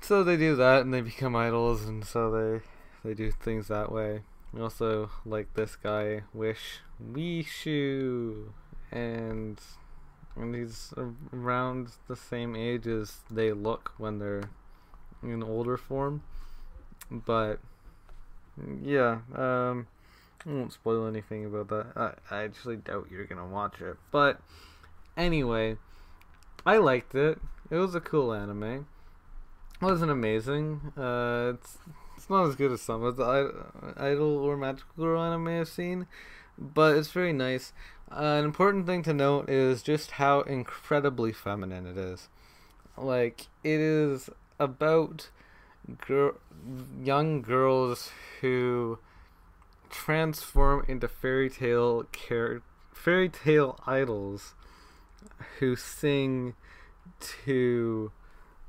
so 0.00 0.22
they 0.24 0.36
do 0.36 0.56
that, 0.56 0.82
and 0.82 0.92
they 0.92 1.00
become 1.00 1.36
idols, 1.36 1.84
and 1.84 2.04
so 2.04 2.30
they 2.30 2.60
they 3.08 3.14
do 3.14 3.30
things 3.30 3.68
that 3.68 3.90
way. 3.90 4.22
Also, 4.58 5.10
like 5.24 5.54
this 5.54 5.76
guy, 5.76 6.22
Wish 6.34 6.80
Wishu, 7.00 8.52
and 8.90 9.60
and 10.36 10.54
he's 10.54 10.92
around 11.32 11.92
the 12.08 12.16
same 12.16 12.56
age 12.56 12.86
as 12.86 13.18
they 13.30 13.52
look 13.52 13.92
when 13.98 14.18
they're 14.18 14.50
in 15.22 15.42
older 15.42 15.76
form. 15.76 16.22
But 17.10 17.60
yeah, 18.82 19.18
um, 19.34 19.86
I 20.46 20.50
won't 20.50 20.72
spoil 20.72 21.06
anything 21.06 21.44
about 21.44 21.68
that. 21.68 21.86
I, 22.30 22.34
I 22.34 22.42
actually 22.42 22.76
doubt 22.76 23.08
you're 23.10 23.24
gonna 23.24 23.46
watch 23.46 23.80
it. 23.80 23.96
But 24.10 24.40
anyway, 25.16 25.76
I 26.66 26.76
liked 26.76 27.14
it. 27.14 27.38
It 27.70 27.76
was 27.76 27.94
a 27.94 28.00
cool 28.00 28.32
anime. 28.32 28.86
It 29.80 29.84
wasn't 29.84 30.10
amazing. 30.10 30.92
Uh, 30.96 31.52
it's 31.54 31.78
it's 32.16 32.28
not 32.28 32.46
as 32.46 32.54
good 32.54 32.70
as 32.70 32.82
some 32.82 33.02
of 33.02 33.16
the 33.16 33.94
idol 33.96 34.36
or 34.36 34.56
magical 34.56 34.92
girl 34.96 35.22
anime 35.22 35.48
I've 35.48 35.68
seen, 35.68 36.06
but 36.58 36.96
it's 36.96 37.10
very 37.10 37.32
nice. 37.32 37.72
Uh, 38.10 38.36
an 38.38 38.44
important 38.44 38.86
thing 38.86 39.02
to 39.04 39.14
note 39.14 39.48
is 39.48 39.82
just 39.82 40.12
how 40.12 40.40
incredibly 40.42 41.32
feminine 41.32 41.86
it 41.86 41.96
is. 41.96 42.28
Like 42.98 43.46
it 43.64 43.80
is 43.80 44.28
about 44.58 45.30
girl, 46.06 46.34
young 47.02 47.40
girls 47.40 48.10
who 48.42 48.98
transform 49.88 50.84
into 50.88 51.08
fairy 51.08 51.48
tale 51.48 52.04
char- 52.12 52.62
fairy 52.92 53.30
tale 53.30 53.78
idols 53.86 54.54
who 55.58 55.76
sing 55.76 56.54
to 57.20 58.12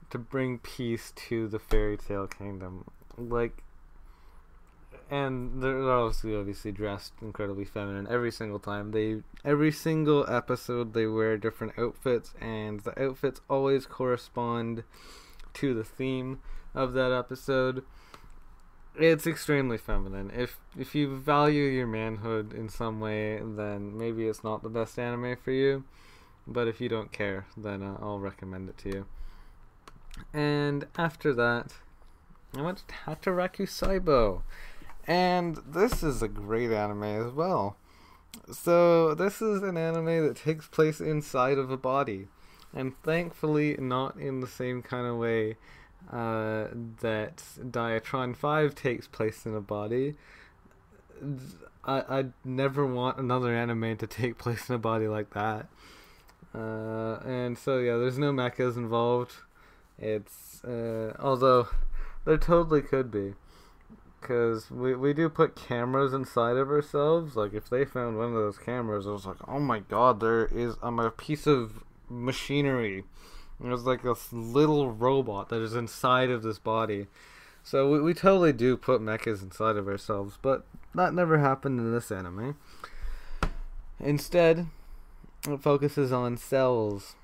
to 0.10 0.18
bring 0.18 0.60
peace 0.60 1.14
to 1.16 1.48
the 1.48 1.60
fairy 1.60 1.98
tale 1.98 2.28
kingdom. 2.28 2.86
Like 3.18 3.64
and 5.12 5.62
they're 5.62 5.92
obviously 5.92 6.36
obviously 6.36 6.72
dressed 6.72 7.14
incredibly 7.22 7.66
feminine 7.66 8.08
every 8.10 8.32
single 8.32 8.60
time. 8.60 8.92
They 8.92 9.24
every 9.44 9.72
single 9.72 10.26
episode 10.30 10.94
they 10.94 11.06
wear 11.06 11.38
different 11.38 11.78
outfits 11.78 12.34
and 12.40 12.80
the 12.80 13.00
outfits 13.02 13.42
always 13.50 13.86
correspond 13.86 14.84
to 15.56 15.74
the 15.74 15.84
theme 15.84 16.40
of 16.74 16.94
that 16.94 17.12
episode. 17.12 17.84
It's 18.96 19.28
extremely 19.28 19.78
feminine. 19.78 20.32
If 20.34 20.60
if 20.78 20.96
you 20.96 21.18
value 21.18 21.64
your 21.64 21.88
manhood 21.88 22.54
in 22.54 22.70
some 22.70 23.02
way, 23.02 23.42
then 23.44 23.98
maybe 23.98 24.28
it's 24.28 24.46
not 24.46 24.64
the 24.64 24.70
best 24.70 24.98
anime 24.98 25.36
for 25.36 25.52
you. 25.52 25.84
But 26.52 26.68
if 26.68 26.82
you 26.82 26.90
don't 26.90 27.12
care, 27.12 27.46
then 27.56 27.82
uh, 27.82 27.98
I'll 28.02 28.20
recommend 28.20 28.70
it 28.70 28.78
to 28.80 28.90
you. 28.90 29.06
And 30.34 30.88
after 30.98 31.34
that, 31.34 31.74
I 32.56 32.62
went 32.62 32.80
to 32.88 32.94
Hataraku 33.06 33.68
Saibo. 33.68 34.42
And 35.08 35.58
this 35.68 36.04
is 36.04 36.22
a 36.22 36.28
great 36.28 36.72
anime 36.72 37.04
as 37.04 37.32
well. 37.32 37.78
So, 38.52 39.14
this 39.14 39.42
is 39.42 39.62
an 39.62 39.78
anime 39.78 40.28
that 40.28 40.38
takes 40.38 40.68
place 40.68 41.02
inside 41.02 41.58
of 41.58 41.72
a 41.72 41.78
body. 41.78 42.28
And 42.74 42.94
thankfully, 43.04 43.76
not 43.78 44.18
in 44.18 44.40
the 44.40 44.48
same 44.48 44.82
kind 44.82 45.06
of 45.06 45.18
way 45.18 45.58
uh, 46.10 46.68
that 47.02 47.44
Diatron 47.60 48.36
5 48.36 48.76
takes 48.76 49.08
place 49.08 49.46
in 49.46 49.56
a 49.56 49.62
body. 49.62 50.16
I, 51.84 52.04
I'd 52.08 52.34
never 52.46 52.86
want 52.86 53.18
another 53.18 53.54
anime 53.54 53.98
to 53.98 54.08
take 54.08 54.38
place 54.38 54.70
in 54.70 54.76
a 54.76 54.80
body 54.80 55.08
like 55.08 55.32
that. 55.32 55.68
Uh, 56.54 57.20
and 57.26 57.58
so 57.58 57.80
yeah, 57.80 57.98
there's 57.98 58.18
no 58.18 58.32
mechas 58.32 58.76
involved. 58.76 59.34
It's 59.98 60.64
uh, 60.64 61.16
although 61.20 61.68
there 62.26 62.38
totally 62.38 62.82
could 62.82 63.12
be, 63.12 63.36
because 64.20 64.70
we 64.70 64.96
we 64.96 65.14
do 65.14 65.30
put 65.30 65.56
cameras 65.56 66.14
inside 66.14 66.58
of 66.58 66.70
ourselves. 66.70 67.36
Like 67.36 67.54
if 67.54 67.70
they 67.70 67.86
found 67.86 68.18
one 68.18 68.28
of 68.28 68.34
those 68.34 68.58
cameras, 68.58 69.08
I 69.08 69.12
was 69.12 69.26
like, 69.26 69.38
oh 69.48 69.60
my 69.60 69.80
god, 69.80 70.20
there 70.20 70.46
is 70.46 70.76
I'm 70.82 71.00
a 71.00 71.12
piece 71.12 71.48
of 71.48 71.84
machinery. 72.10 73.06
There's 73.60 73.84
like 73.84 74.02
this 74.02 74.34
little 74.34 74.92
robot 74.92 75.50
that 75.50 75.62
is 75.62 75.76
inside 75.76 76.32
of 76.32 76.42
this 76.42 76.58
body. 76.58 77.08
So 77.64 77.90
we, 77.92 78.02
we 78.02 78.14
totally 78.16 78.54
do 78.54 78.76
put 78.76 79.02
mechas 79.02 79.44
inside 79.44 79.76
of 79.76 79.88
ourselves, 79.88 80.40
but 80.42 80.66
that 80.96 81.14
never 81.14 81.38
happened 81.38 81.80
in 81.80 81.94
this 81.94 82.12
anime. 82.12 82.58
Instead, 84.00 84.66
it 85.48 85.62
focuses 85.62 86.12
on 86.12 86.38
cells. 86.38 87.16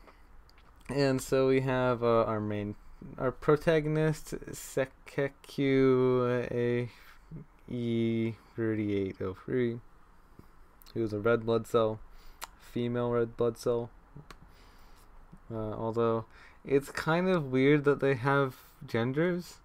And 0.90 1.22
so 1.22 1.48
we 1.48 1.62
have 1.62 2.04
uh, 2.04 2.24
our 2.24 2.40
main, 2.40 2.76
our 3.18 3.32
protagonist, 3.32 4.36
Sekekyu 4.52 6.90
E3803, 7.70 9.80
who's 10.94 11.14
a 11.14 11.20
red 11.20 11.46
blood 11.46 11.68
cell, 11.68 12.00
female 12.60 13.12
red 13.12 13.36
blood 13.36 13.58
cell. 13.58 13.90
Uh, 15.52 15.74
although 15.74 16.26
it's 16.66 16.90
kind 16.90 17.30
of 17.30 17.52
weird 17.52 17.84
that 17.86 18.00
they 18.00 18.16
have 18.16 18.56
genders. 18.86 19.58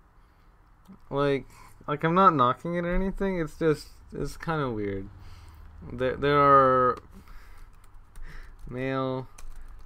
Like, 1.11 1.47
like 1.87 2.05
I'm 2.05 2.15
not 2.15 2.35
knocking 2.35 2.75
it 2.75 2.85
or 2.85 2.95
anything. 2.95 3.41
It's 3.41 3.59
just 3.59 3.89
it's 4.13 4.37
kind 4.37 4.61
of 4.61 4.75
weird. 4.75 5.09
There 5.93 6.17
there 6.17 6.39
are 6.39 6.99
male 8.69 9.29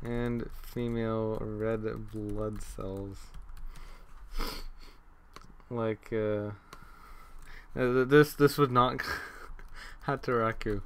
and 0.02 0.48
female 0.62 1.38
red 1.40 2.10
blood 2.12 2.62
cells. 2.62 3.18
Like 5.68 6.12
uh, 6.12 6.50
this 7.74 8.34
this 8.34 8.56
would 8.58 8.70
not 8.70 9.00
Hataraku. 10.06 10.82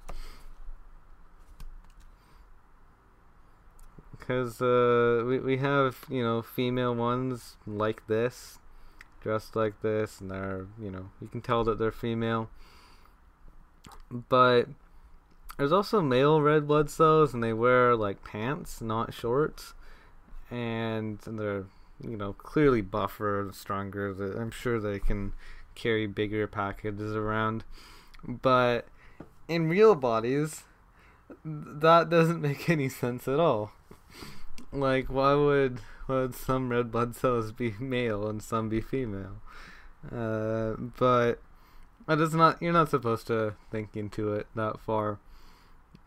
Because 4.18 4.62
uh, 4.62 5.24
we, 5.26 5.38
we 5.40 5.56
have, 5.58 6.04
you 6.08 6.22
know, 6.22 6.40
female 6.40 6.94
ones 6.94 7.56
like 7.66 8.06
this, 8.06 8.58
dressed 9.20 9.56
like 9.56 9.82
this, 9.82 10.20
and 10.20 10.30
they're, 10.30 10.66
you 10.80 10.90
know, 10.90 11.10
you 11.20 11.28
can 11.28 11.40
tell 11.40 11.64
that 11.64 11.78
they're 11.78 11.90
female. 11.90 12.48
But 14.10 14.68
there's 15.60 15.72
also 15.72 16.00
male 16.00 16.40
red 16.40 16.66
blood 16.66 16.88
cells, 16.88 17.34
and 17.34 17.44
they 17.44 17.52
wear 17.52 17.94
like 17.94 18.24
pants, 18.24 18.80
not 18.80 19.12
shorts, 19.12 19.74
and 20.50 21.18
they're 21.26 21.66
you 22.02 22.16
know 22.16 22.32
clearly 22.32 22.80
buffer, 22.80 23.42
and 23.42 23.54
stronger. 23.54 24.08
I'm 24.40 24.50
sure 24.50 24.80
they 24.80 24.98
can 24.98 25.34
carry 25.74 26.06
bigger 26.06 26.46
packages 26.46 27.14
around, 27.14 27.64
but 28.26 28.86
in 29.48 29.68
real 29.68 29.94
bodies, 29.94 30.64
that 31.44 32.08
doesn't 32.08 32.40
make 32.48 32.70
any 32.70 32.88
sense 32.88 33.28
at 33.28 33.38
all. 33.38 33.72
Like, 34.72 35.08
why 35.08 35.34
would 35.34 35.80
why 36.06 36.22
would 36.22 36.34
some 36.34 36.70
red 36.70 36.90
blood 36.90 37.14
cells 37.14 37.52
be 37.52 37.74
male 37.78 38.26
and 38.26 38.42
some 38.42 38.70
be 38.70 38.80
female? 38.80 39.42
Uh, 40.10 40.72
but 40.98 41.42
that 42.06 42.18
is 42.18 42.32
not. 42.32 42.62
You're 42.62 42.72
not 42.72 42.88
supposed 42.88 43.26
to 43.26 43.56
think 43.70 43.94
into 43.94 44.32
it 44.32 44.46
that 44.54 44.80
far. 44.80 45.18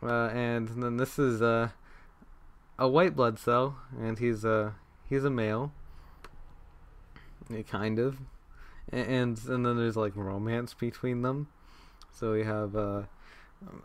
Uh, 0.04 0.28
and 0.34 0.68
then 0.70 0.98
this 0.98 1.18
is 1.18 1.42
uh, 1.42 1.70
a 2.78 2.88
white 2.88 3.16
blood 3.16 3.40
cell, 3.40 3.78
and 3.98 4.20
he's 4.20 4.44
a 4.44 4.76
he's 5.08 5.24
a 5.24 5.30
male. 5.30 5.72
Kind 7.70 8.00
of, 8.00 8.18
and 8.92 9.38
and 9.48 9.66
then 9.66 9.78
there's 9.78 9.96
like 9.98 10.16
romance 10.16 10.74
between 10.74 11.22
them. 11.22 11.48
So 12.12 12.34
we 12.34 12.44
have 12.44 12.76
uh, 12.76 13.04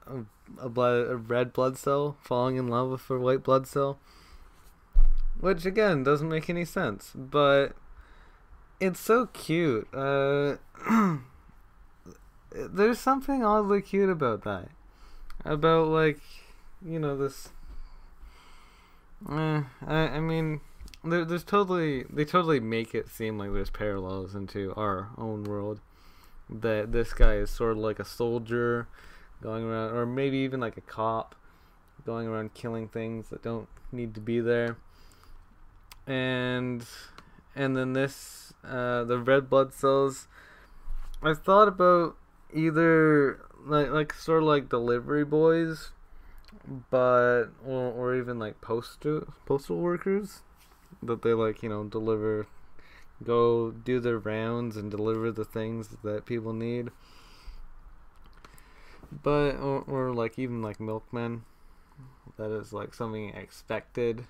a, 0.06 0.24
a 0.60 0.68
blood 0.68 1.08
a 1.08 1.16
red 1.16 1.52
blood 1.52 1.76
cell 1.76 2.16
falling 2.22 2.56
in 2.56 2.68
love 2.68 2.90
with 2.90 3.10
a 3.10 3.18
white 3.18 3.42
blood 3.42 3.66
cell, 3.66 3.98
which 5.40 5.66
again 5.66 6.02
doesn't 6.02 6.28
make 6.28 6.48
any 6.48 6.64
sense, 6.64 7.12
but 7.14 7.74
it's 8.80 9.00
so 9.00 9.26
cute. 9.26 9.88
Uh, 9.92 10.56
there's 12.52 12.98
something 12.98 13.44
oddly 13.44 13.82
cute 13.82 14.10
about 14.10 14.44
that, 14.44 14.68
about 15.44 15.88
like 15.88 16.20
you 16.84 16.98
know 16.98 17.16
this. 17.16 17.50
Eh, 19.30 19.62
I 19.86 19.94
I 19.94 20.20
mean 20.20 20.60
there, 21.04 21.24
there's 21.24 21.44
totally 21.44 22.04
they 22.10 22.24
totally 22.24 22.60
make 22.60 22.94
it 22.94 23.08
seem 23.08 23.38
like 23.38 23.52
there's 23.52 23.70
parallels 23.70 24.34
into 24.34 24.72
our 24.76 25.10
own 25.16 25.44
world. 25.44 25.80
That 26.50 26.92
this 26.92 27.12
guy 27.12 27.34
is 27.34 27.50
sort 27.50 27.72
of 27.72 27.78
like 27.78 27.98
a 27.98 28.04
soldier 28.04 28.88
going 29.42 29.64
around, 29.64 29.94
or 29.94 30.06
maybe 30.06 30.38
even 30.38 30.60
like 30.60 30.76
a 30.76 30.82
cop 30.82 31.34
going 32.04 32.26
around 32.26 32.54
killing 32.54 32.88
things 32.88 33.28
that 33.28 33.42
don't 33.42 33.68
need 33.92 34.14
to 34.14 34.20
be 34.20 34.40
there. 34.40 34.76
And 36.06 36.84
and 37.54 37.76
then 37.76 37.92
this 37.92 38.54
uh, 38.64 39.04
the 39.04 39.18
red 39.18 39.48
blood 39.50 39.72
cells. 39.74 40.26
I 41.22 41.34
thought 41.34 41.68
about 41.68 42.16
either 42.54 43.40
like 43.68 43.90
like 43.90 44.12
sort 44.14 44.42
of 44.42 44.48
like 44.48 44.68
delivery 44.68 45.24
boys, 45.24 45.90
but 46.90 47.46
or, 47.66 47.92
or 47.92 48.16
even 48.16 48.38
like 48.38 48.60
postal 48.60 49.32
postal 49.46 49.76
workers 49.76 50.42
that 51.02 51.22
they 51.22 51.34
like 51.34 51.62
you 51.62 51.68
know 51.68 51.84
deliver 51.84 52.46
go 53.24 53.70
do 53.70 54.00
their 54.00 54.18
rounds 54.18 54.76
and 54.76 54.90
deliver 54.90 55.30
the 55.30 55.44
things 55.44 55.96
that 56.02 56.26
people 56.26 56.52
need. 56.52 56.88
But 59.22 59.56
or, 59.56 59.82
or 59.86 60.12
like 60.12 60.38
even 60.38 60.62
like 60.62 60.80
milkmen 60.80 61.44
that 62.36 62.50
is 62.50 62.72
like 62.72 62.94
something 62.94 63.30
expected. 63.30 64.26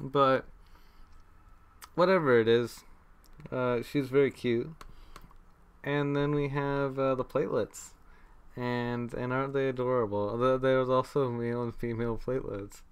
But 0.00 0.44
whatever 1.94 2.40
it 2.40 2.48
is 2.48 2.80
uh, 3.50 3.82
she's 3.82 4.08
very 4.08 4.30
cute 4.30 4.70
and 5.84 6.16
then 6.16 6.34
we 6.34 6.48
have 6.48 6.98
uh, 6.98 7.14
the 7.14 7.24
platelets 7.24 7.90
and 8.56 9.14
and 9.14 9.32
aren't 9.32 9.54
they 9.54 9.68
adorable 9.68 10.58
there's 10.58 10.88
also 10.88 11.30
male 11.30 11.62
and 11.62 11.74
female 11.74 12.20
platelets 12.22 12.82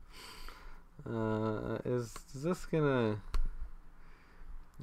uh, 1.08 1.78
is, 1.84 2.14
is 2.34 2.42
this 2.42 2.66
gonna? 2.66 3.20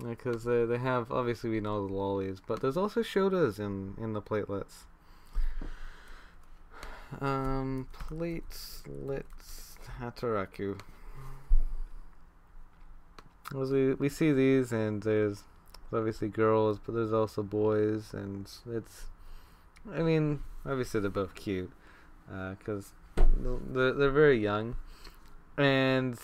Because 0.02 0.44
they 0.44 0.66
they 0.66 0.78
have 0.78 1.12
obviously 1.12 1.50
we 1.50 1.60
know 1.60 1.88
the 1.88 1.94
lollies, 1.94 2.40
but 2.46 2.62
there's 2.62 2.78
also 2.78 3.02
shodas 3.02 3.60
in 3.60 3.96
in 4.02 4.14
the 4.14 4.22
platelets. 4.22 4.86
Um, 7.22 7.88
platelets 7.94 9.78
Hataraku. 10.00 10.80
We 13.54 13.94
we 13.94 14.10
see 14.10 14.32
these, 14.32 14.72
and 14.72 15.04
there's 15.04 15.44
obviously 15.94 16.28
girls, 16.28 16.80
but 16.84 16.96
there's 16.96 17.14
also 17.14 17.44
boys, 17.44 18.14
and 18.14 18.50
it's. 18.72 19.06
I 19.94 20.02
mean, 20.02 20.42
obviously 20.66 21.00
they're 21.00 21.10
both 21.10 21.36
cute, 21.36 21.72
because 22.28 22.92
uh, 23.18 23.24
they're 23.72 23.94
they're 23.94 24.12
very 24.12 24.42
young 24.42 24.76
and 25.58 26.18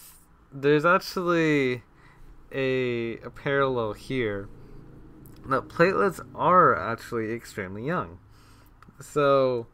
there's 0.52 0.86
actually 0.86 1.82
a, 2.52 3.18
a 3.18 3.30
parallel 3.30 3.94
here 3.94 4.48
that 5.50 5.68
platelets 5.68 6.24
are 6.36 6.78
actually 6.78 7.34
extremely 7.34 7.86
young. 7.86 8.20
So, 9.02 9.68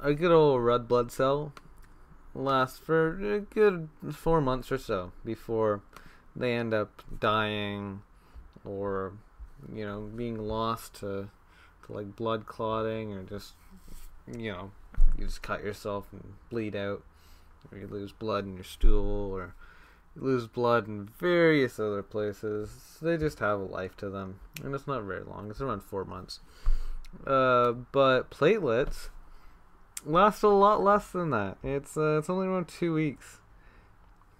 a 0.00 0.14
good 0.14 0.32
old 0.32 0.64
red 0.64 0.88
blood 0.88 1.12
cell 1.12 1.52
lasts 2.34 2.78
for 2.78 3.34
a 3.34 3.40
good 3.40 3.90
four 4.10 4.40
months 4.40 4.72
or 4.72 4.78
so 4.78 5.12
before 5.24 5.82
they 6.34 6.54
end 6.54 6.72
up 6.72 7.02
dying 7.20 8.00
or, 8.64 9.12
you 9.72 9.84
know, 9.84 10.00
being 10.00 10.38
lost 10.38 10.94
to, 11.00 11.28
to 11.86 11.92
like 11.92 12.16
blood 12.16 12.46
clotting 12.46 13.12
or 13.12 13.22
just, 13.22 13.52
you 14.26 14.52
know, 14.52 14.70
you 15.18 15.26
just 15.26 15.42
cut 15.42 15.62
yourself 15.62 16.06
and 16.12 16.34
bleed 16.50 16.76
out 16.76 17.02
or 17.70 17.78
you 17.78 17.86
lose 17.86 18.12
blood 18.12 18.44
in 18.44 18.54
your 18.54 18.64
stool, 18.64 19.32
or 19.32 19.54
you 20.16 20.22
lose 20.22 20.46
blood 20.46 20.88
in 20.88 21.08
various 21.18 21.78
other 21.78 22.02
places. 22.02 22.98
They 23.00 23.16
just 23.16 23.38
have 23.38 23.60
a 23.60 23.64
life 23.64 23.96
to 23.98 24.10
them, 24.10 24.40
and 24.62 24.74
it's 24.74 24.86
not 24.86 25.02
very 25.04 25.22
long. 25.22 25.50
It's 25.50 25.60
around 25.60 25.82
four 25.82 26.04
months. 26.04 26.40
Uh, 27.26 27.72
but 27.72 28.30
platelets 28.30 29.08
last 30.04 30.42
a 30.42 30.48
lot 30.48 30.82
less 30.82 31.08
than 31.08 31.30
that. 31.30 31.58
It's 31.62 31.96
uh, 31.96 32.18
it's 32.18 32.30
only 32.30 32.46
around 32.46 32.68
two 32.68 32.94
weeks. 32.94 33.38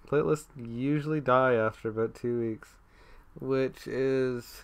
Platelets 0.08 0.46
usually 0.56 1.20
die 1.20 1.54
after 1.54 1.88
about 1.88 2.14
two 2.14 2.40
weeks, 2.40 2.70
which 3.38 3.86
is 3.86 4.62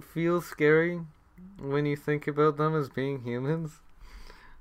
feels 0.00 0.46
scary 0.46 1.00
when 1.60 1.86
you 1.86 1.96
think 1.96 2.26
about 2.26 2.56
them 2.56 2.74
as 2.74 2.88
being 2.88 3.22
humans 3.22 3.80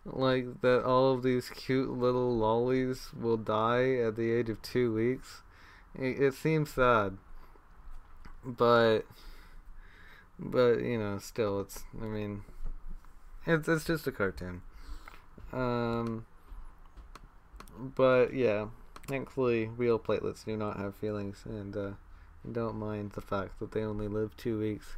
like 0.06 0.62
that 0.62 0.84
all 0.84 1.14
of 1.14 1.24
these 1.24 1.50
cute 1.50 1.90
little 1.90 2.36
lollies 2.38 3.10
will 3.20 3.38
die 3.38 3.94
at 3.96 4.16
the 4.16 4.32
age 4.32 4.50
of 4.50 4.62
two 4.62 4.94
weeks. 4.94 5.42
It, 5.98 6.22
it 6.22 6.34
seems 6.36 6.72
sad, 6.72 7.18
but 8.44 9.02
but 10.38 10.82
you 10.82 10.98
know, 10.98 11.18
still, 11.20 11.62
it's. 11.62 11.84
I 12.02 12.06
mean, 12.06 12.44
it's 13.46 13.68
it's 13.68 13.86
just 13.86 14.08
a 14.08 14.12
cartoon. 14.12 14.62
Um, 15.52 16.26
but 17.80 18.34
yeah, 18.34 18.68
thankfully, 19.08 19.70
real 19.76 19.98
platelets 19.98 20.46
do 20.46 20.56
not 20.56 20.78
have 20.78 20.96
feelings, 20.96 21.44
and 21.46 21.76
uh, 21.76 21.92
don't 22.52 22.78
mind 22.78 23.12
the 23.12 23.22
fact 23.22 23.60
that 23.60 23.72
they 23.72 23.82
only 23.82 24.08
live 24.08 24.36
two 24.38 24.60
weeks. 24.60 24.98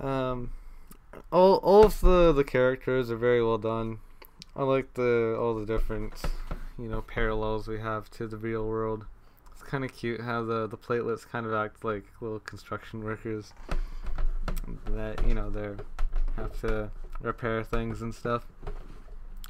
Um, 0.00 0.52
all 1.32 1.56
all 1.56 1.84
of 1.84 2.00
the 2.00 2.32
the 2.32 2.44
characters 2.44 3.10
are 3.10 3.16
very 3.16 3.42
well 3.42 3.58
done. 3.58 3.98
I 4.54 4.62
like 4.62 4.94
the 4.94 5.36
all 5.38 5.54
the 5.54 5.66
different 5.66 6.22
you 6.78 6.88
know 6.88 7.02
parallels 7.02 7.68
we 7.68 7.80
have 7.80 8.10
to 8.12 8.26
the 8.26 8.36
real 8.36 8.66
world. 8.66 9.06
It's 9.52 9.62
kind 9.62 9.84
of 9.84 9.94
cute 9.94 10.20
how 10.20 10.44
the 10.44 10.66
the 10.66 10.76
platelets 10.76 11.26
kind 11.26 11.46
of 11.46 11.54
act 11.54 11.84
like 11.84 12.04
little 12.20 12.40
construction 12.40 13.04
workers 13.04 13.52
that 14.88 15.26
you 15.26 15.34
know 15.34 15.50
they 15.50 15.70
have 16.36 16.60
to 16.60 16.90
repair 17.20 17.64
things 17.64 18.02
and 18.02 18.14
stuff, 18.14 18.46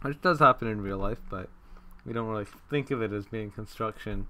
which 0.03 0.21
does 0.21 0.39
happen 0.39 0.69
in 0.69 0.81
real 0.81 0.99
life, 0.99 1.21
but 1.29 1.49
we 2.05 2.13
don't 2.13 2.29
really 2.29 2.47
think 2.71 2.91
of 2.91 3.03
it 3.03 3.13
as 3.13 3.27
being 3.27 3.51
construction. 3.51 4.29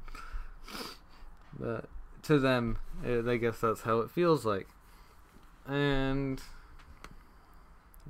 But 1.58 1.88
to 2.24 2.38
them, 2.38 2.78
it, 3.04 3.26
I 3.26 3.36
guess 3.36 3.60
that's 3.60 3.82
how 3.82 4.00
it 4.00 4.10
feels 4.10 4.44
like. 4.44 4.68
And 5.66 6.40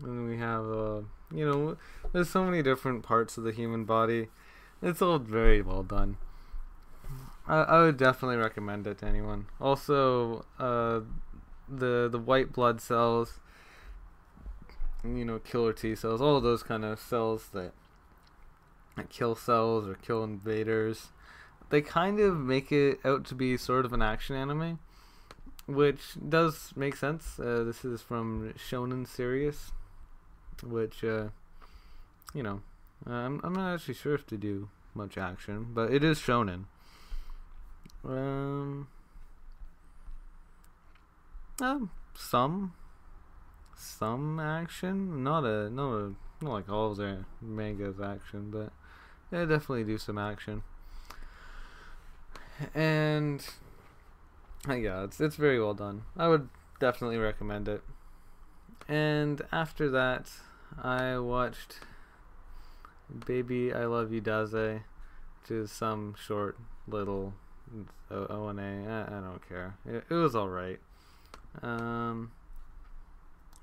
and 0.03 0.29
we 0.29 0.39
have, 0.39 0.65
uh, 0.65 1.01
you 1.33 1.51
know, 1.51 1.77
there's 2.13 2.29
so 2.29 2.45
many 2.45 2.63
different 2.63 3.03
parts 3.03 3.39
of 3.39 3.45
the 3.45 3.53
human 3.53 3.85
body. 3.85 4.29
It's 4.83 5.01
all 5.01 5.19
very 5.19 5.63
well 5.63 5.83
done. 5.83 6.19
I, 7.47 7.63
I 7.63 7.81
would 7.83 7.97
definitely 7.97 8.37
recommend 8.37 8.87
it 8.87 8.99
to 8.99 9.07
anyone. 9.07 9.47
Also, 9.61 10.45
uh, 10.59 11.01
the 11.69 12.09
the 12.11 12.19
white 12.19 12.53
blood 12.53 12.81
cells, 12.81 13.41
you 15.05 15.25
know, 15.25 15.39
killer 15.39 15.73
T 15.73 15.95
cells, 15.95 16.21
all 16.21 16.41
those 16.41 16.63
kind 16.63 16.85
of 16.85 16.99
cells 16.99 17.49
that, 17.53 17.73
that 18.97 19.09
kill 19.09 19.35
cells 19.35 19.89
or 19.89 19.95
kill 19.95 20.25
invaders. 20.25 21.09
They 21.71 21.81
kind 21.81 22.21
of 22.21 22.37
make 22.37 22.71
it 22.71 23.01
out 23.05 23.25
to 23.27 23.35
be 23.35 23.57
sort 23.57 23.85
of 23.85 23.93
an 23.93 24.03
action 24.03 24.37
anime, 24.37 24.79
which 25.67 26.01
does 26.29 26.73
make 26.77 26.97
sense. 26.97 27.39
Uh, 27.39 27.65
this 27.65 27.85
is 27.85 28.03
from 28.03 28.53
Shonen 28.55 29.07
Sirius, 29.07 29.73
which 30.63 31.03
uh, 31.03 31.29
you 32.35 32.43
know, 32.43 32.61
I'm 33.07 33.41
I'm 33.43 33.55
not 33.55 33.75
actually 33.75 33.95
sure 33.95 34.15
if 34.15 34.27
they 34.27 34.37
do 34.37 34.69
much 34.95 35.19
action, 35.19 35.69
but 35.75 35.93
it 35.93 36.05
is 36.05 36.19
shonen. 36.19 36.65
Um, 38.05 38.89
uh, 41.61 41.79
some 42.15 42.75
some 43.77 44.39
action, 44.39 45.23
not 45.23 45.45
a 45.45 45.71
not 45.71 45.93
a 45.93 46.15
not 46.43 46.53
like 46.53 46.69
all 46.69 46.95
their 46.95 47.27
mangas 47.41 48.01
action, 48.01 48.51
but 48.51 48.73
they 49.31 49.41
definitely 49.47 49.85
do 49.85 49.99
some 49.99 50.19
action. 50.19 50.63
And 52.75 53.45
yeah, 54.69 55.05
it's 55.05 55.21
it's 55.21 55.37
very 55.37 55.61
well 55.61 55.75
done. 55.75 56.03
I 56.17 56.29
would 56.29 56.49
definitely 56.81 57.19
recommend 57.19 57.69
it. 57.69 57.83
And 58.89 59.43
after 59.53 59.91
that, 59.91 60.31
I 60.83 61.19
watched 61.19 61.81
Baby 63.27 63.73
I 63.73 63.85
Love 63.87 64.13
You 64.13 64.21
Daze, 64.21 64.53
which 64.53 65.51
is 65.51 65.71
some 65.71 66.15
short 66.19 66.57
little 66.89 67.35
ONA. 68.11 69.07
I, 69.11 69.17
I 69.17 69.21
don't 69.21 69.49
care. 69.49 69.75
It, 69.87 70.05
it 70.09 70.15
was 70.15 70.35
alright. 70.35 70.81
Um, 71.63 72.33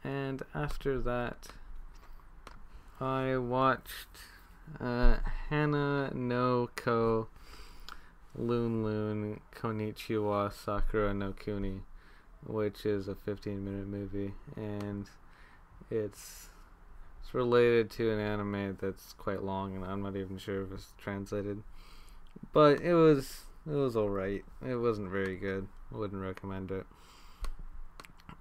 and 0.03 0.43
after 0.53 0.99
that, 0.99 1.47
I 2.99 3.37
watched 3.37 4.17
uh, 4.79 5.17
Hana 5.49 6.11
no 6.13 6.69
Ko 6.75 7.27
Loon 8.35 8.83
Loon 8.83 9.39
Konnichiwa 9.55 10.51
Sakura 10.51 11.13
no 11.13 11.33
Kuni, 11.33 11.81
which 12.45 12.85
is 12.85 13.07
a 13.07 13.15
15 13.15 13.63
minute 13.63 13.87
movie, 13.87 14.33
and 14.55 15.09
it's 15.91 16.49
it's 17.21 17.33
related 17.33 17.89
to 17.91 18.11
an 18.11 18.19
anime 18.19 18.77
that's 18.81 19.13
quite 19.13 19.43
long, 19.43 19.75
and 19.75 19.85
I'm 19.85 20.01
not 20.01 20.15
even 20.15 20.37
sure 20.37 20.63
if 20.63 20.71
it's 20.71 20.93
translated. 20.97 21.61
But 22.51 22.81
it 22.81 22.95
was 22.95 23.43
it 23.65 23.75
was 23.75 23.95
alright. 23.95 24.43
It 24.67 24.75
wasn't 24.75 25.09
very 25.09 25.37
good. 25.37 25.67
I 25.93 25.97
wouldn't 25.97 26.21
recommend 26.21 26.71
it. 26.71 26.85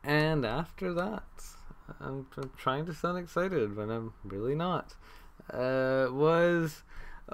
And 0.02 0.44
after 0.44 0.92
that, 0.94 1.22
I'm, 2.00 2.26
I'm 2.37 2.50
trying 2.57 2.87
to 2.87 2.94
sound 2.94 3.18
excited, 3.18 3.76
but 3.76 3.88
I'm 3.88 4.14
really 4.24 4.55
not. 4.55 4.94
Uh, 5.52 6.09
was 6.11 6.83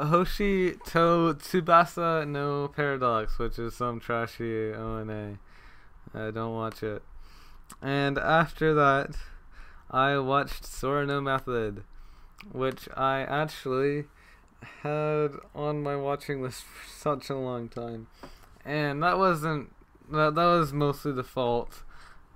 Hoshi 0.06 0.72
to 0.87 1.34
Tsubasa 1.38 2.26
no 2.26 2.68
Paradox, 2.68 3.38
which 3.38 3.58
is 3.58 3.74
some 3.74 4.00
trashy 4.00 4.72
ONA. 4.72 5.38
I 6.14 6.30
don't 6.30 6.54
watch 6.54 6.82
it. 6.82 7.02
And 7.82 8.18
after 8.18 8.74
that, 8.74 9.16
I 9.90 10.18
watched 10.18 10.64
Sora 10.64 11.06
no 11.06 11.20
Method, 11.20 11.84
which 12.52 12.88
I 12.96 13.20
actually 13.20 14.04
had 14.82 15.30
on 15.54 15.82
my 15.82 15.96
watching 15.96 16.42
list 16.42 16.62
for 16.62 16.88
such 17.18 17.30
a 17.30 17.37
long 17.37 17.68
time. 17.68 18.08
And 18.64 19.02
that 19.02 19.18
wasn't 19.18 19.74
that 20.11 20.34
that 20.34 20.46
was 20.46 20.72
mostly 20.72 21.12
the 21.12 21.24
fault 21.24 21.82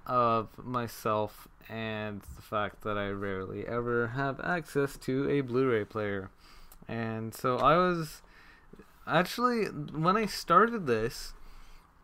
of 0.07 0.49
myself 0.59 1.49
and 1.69 2.23
the 2.37 2.43
fact 2.43 2.83
that 2.83 2.99
I 2.99 3.09
rarely 3.09 3.67
ever 3.67 4.09
have 4.09 4.41
access 4.41 4.97
to 4.99 5.29
a 5.31 5.41
Blu-ray 5.41 5.85
player. 5.85 6.31
And 6.89 7.35
so 7.35 7.59
I 7.59 7.77
was 7.77 8.23
actually 9.07 9.67
when 9.67 10.17
I 10.17 10.27
started 10.27 10.87
this, 10.87 11.33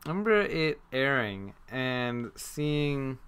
I 0.04 0.10
remember 0.10 0.40
it 0.40 0.80
airing 0.92 1.54
and 1.70 2.30
seeing 2.36 3.18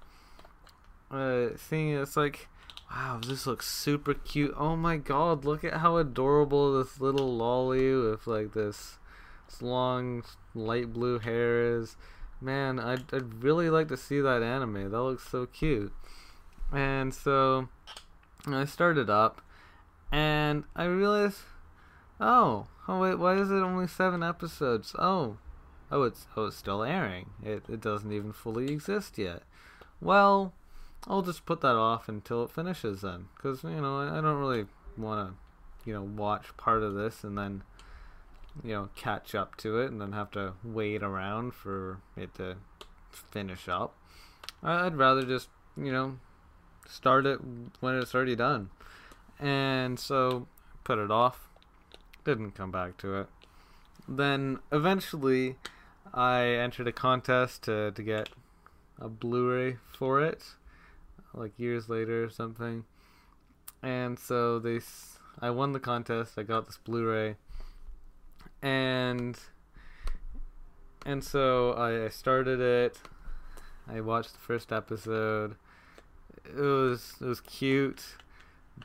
uh 1.11 1.49
seeing 1.57 1.91
it's 1.91 2.17
like 2.17 2.49
wow 2.91 3.21
this 3.27 3.47
looks 3.47 3.69
super 3.69 4.15
cute. 4.15 4.55
Oh 4.57 4.77
my 4.77 4.97
god 4.97 5.45
look 5.45 5.65
at 5.65 5.75
how 5.75 5.97
adorable 5.97 6.79
this 6.79 7.01
little 7.01 7.37
lolly 7.37 7.95
with 7.95 8.27
like 8.27 8.53
this, 8.53 8.99
this 9.49 9.63
long 9.63 10.25
light 10.55 10.93
blue 10.93 11.19
hair 11.19 11.63
is. 11.79 11.97
Man 12.41 12.79
I'd, 12.79 13.13
I'd 13.13 13.43
really 13.43 13.69
like 13.69 13.89
to 13.89 13.97
see 13.97 14.21
that 14.21 14.43
anime. 14.43 14.91
That 14.91 15.03
looks 15.03 15.29
so 15.29 15.47
cute. 15.47 15.93
And 16.73 17.13
so 17.13 17.69
I 18.47 18.65
started 18.65 19.11
up 19.11 19.43
and 20.11 20.65
I 20.75 20.85
realized 20.85 21.39
oh 22.21 22.67
oh 22.89 23.01
wait 23.01 23.19
why 23.19 23.37
is 23.37 23.51
it 23.51 23.55
only 23.55 23.87
seven 23.87 24.23
episodes? 24.23 24.95
Oh 24.99 25.39
oh 25.91 26.03
it's 26.03 26.27
oh 26.37 26.47
it's 26.47 26.57
still 26.57 26.83
airing. 26.83 27.31
It, 27.43 27.65
it 27.69 27.81
doesn't 27.81 28.13
even 28.13 28.33
fully 28.33 28.71
exist 28.71 29.19
yet. 29.19 29.43
Well 30.01 30.53
I'll 31.07 31.23
just 31.23 31.47
put 31.47 31.63
that 31.63 31.77
off 31.77 32.09
until 32.09 32.45
it 32.45 32.51
finishes 32.51 33.01
then, 33.01 33.29
because 33.35 33.65
you 33.65 33.81
know 33.81 33.99
I, 33.99 34.19
I 34.19 34.21
don't 34.21 34.39
really 34.39 34.67
want 34.99 35.31
to, 35.31 35.89
you 35.89 35.95
know, 35.95 36.03
watch 36.03 36.55
part 36.57 36.83
of 36.83 36.95
this 36.95 37.25
and 37.25 37.39
then, 37.39 37.63
you 38.63 38.73
know, 38.73 38.89
catch 38.97 39.35
up 39.35 39.57
to 39.59 39.79
it 39.79 39.91
and 39.91 40.01
then 40.01 40.13
have 40.13 40.31
to 40.33 40.53
wait 40.63 41.03
around 41.03 41.55
for 41.55 42.01
it 42.17 42.35
to 42.35 42.57
finish 43.11 43.69
up. 43.69 43.95
I'd 44.63 44.97
rather 44.97 45.23
just, 45.23 45.49
you 45.77 45.91
know, 45.91 46.19
start 46.87 47.25
it 47.25 47.41
when 47.81 47.97
it's 47.97 48.15
already 48.15 48.37
done, 48.37 48.69
and 49.41 49.99
so 49.99 50.47
put 50.85 50.99
it 50.99 51.11
off. 51.11 51.49
Didn't 52.25 52.53
come 52.53 52.71
back 52.71 52.97
to 52.99 53.17
it. 53.17 53.27
Then 54.07 54.61
eventually, 54.71 55.57
I 56.13 56.45
entered 56.45 56.87
a 56.87 56.93
contest 56.93 57.65
to 57.65 57.91
to 57.93 58.03
get 58.03 58.29
a 59.01 59.09
Blu-ray 59.09 59.79
for 59.97 60.23
it 60.23 60.45
like 61.33 61.59
years 61.59 61.89
later 61.89 62.25
or 62.25 62.31
something. 62.31 62.85
And 63.83 64.19
so 64.19 64.59
they, 64.59 64.81
I 65.41 65.51
won 65.51 65.73
the 65.73 65.81
contest. 65.81 66.35
I 66.37 66.43
got 66.43 66.67
this 66.67 66.77
Blu-ray, 66.77 67.37
and 68.61 69.39
and 71.07 71.25
so 71.25 71.73
I, 71.73 72.05
I 72.05 72.09
started 72.09 72.61
it. 72.61 72.99
I 73.89 74.01
watched 74.03 74.33
the 74.33 74.39
first 74.39 74.71
episode. 74.71 75.57
It 76.45 76.61
was 76.61 77.15
it 77.21 77.25
was 77.25 77.41
cute, 77.41 78.03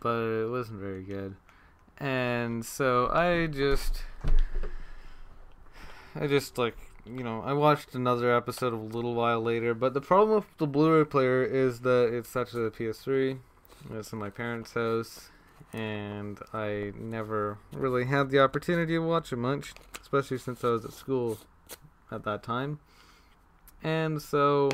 but 0.02 0.18
it 0.18 0.50
wasn't 0.50 0.80
very 0.80 1.04
good. 1.04 1.36
And 1.98 2.66
so 2.66 3.10
I 3.14 3.48
just 3.48 4.04
I 6.16 6.28
just 6.28 6.58
like 6.58 6.76
you 7.06 7.24
know, 7.24 7.42
I 7.42 7.54
watched 7.54 7.94
another 7.94 8.36
episode 8.36 8.74
a 8.74 8.78
little 8.78 9.14
while 9.14 9.40
later, 9.42 9.74
but 9.76 9.94
the 9.94 10.02
problem 10.02 10.38
with 10.38 10.58
the 10.58 10.66
Blu-ray 10.66 11.06
player 11.06 11.44
is 11.44 11.82
that 11.82 12.12
it's 12.12 12.30
such 12.30 12.54
a 12.54 12.72
PS3. 12.72 13.38
It's 13.94 14.12
in 14.12 14.18
my 14.18 14.32
parents' 14.32 14.74
house, 14.74 15.30
and 15.72 16.40
I 16.52 16.94
never 16.98 17.60
really 17.72 18.06
had 18.06 18.32
the 18.32 18.40
opportunity 18.40 18.94
to 18.94 19.00
watch 19.00 19.32
it 19.32 19.38
much, 19.38 19.74
especially 20.02 20.40
since 20.40 20.64
I 20.64 20.70
was 20.70 20.86
at 20.86 20.94
school 20.94 21.38
at 22.12 22.24
that 22.24 22.42
time. 22.42 22.80
And 23.84 24.20
so 24.20 24.72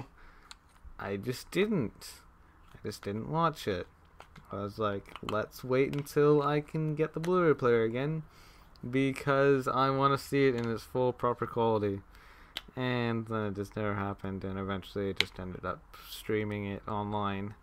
I 0.97 1.17
just 1.17 1.51
didn't. 1.51 2.13
I 2.73 2.77
just 2.87 3.01
didn't 3.01 3.29
watch 3.29 3.67
it. 3.67 3.87
I 4.51 4.57
was 4.57 4.77
like, 4.77 5.07
let's 5.31 5.63
wait 5.63 5.95
until 5.95 6.41
I 6.41 6.61
can 6.61 6.95
get 6.95 7.13
the 7.13 7.19
Blu-ray 7.19 7.53
player 7.53 7.83
again 7.83 8.23
because 8.89 9.67
I 9.67 9.89
want 9.89 10.17
to 10.17 10.23
see 10.23 10.47
it 10.47 10.55
in 10.55 10.69
its 10.69 10.83
full 10.83 11.13
proper 11.13 11.45
quality. 11.45 12.01
And 12.75 13.27
then 13.27 13.47
it 13.47 13.55
just 13.55 13.75
never 13.75 13.95
happened 13.95 14.43
and 14.43 14.57
eventually 14.57 15.09
it 15.09 15.19
just 15.19 15.39
ended 15.39 15.65
up 15.65 15.81
streaming 16.09 16.65
it 16.65 16.81
online. 16.87 17.53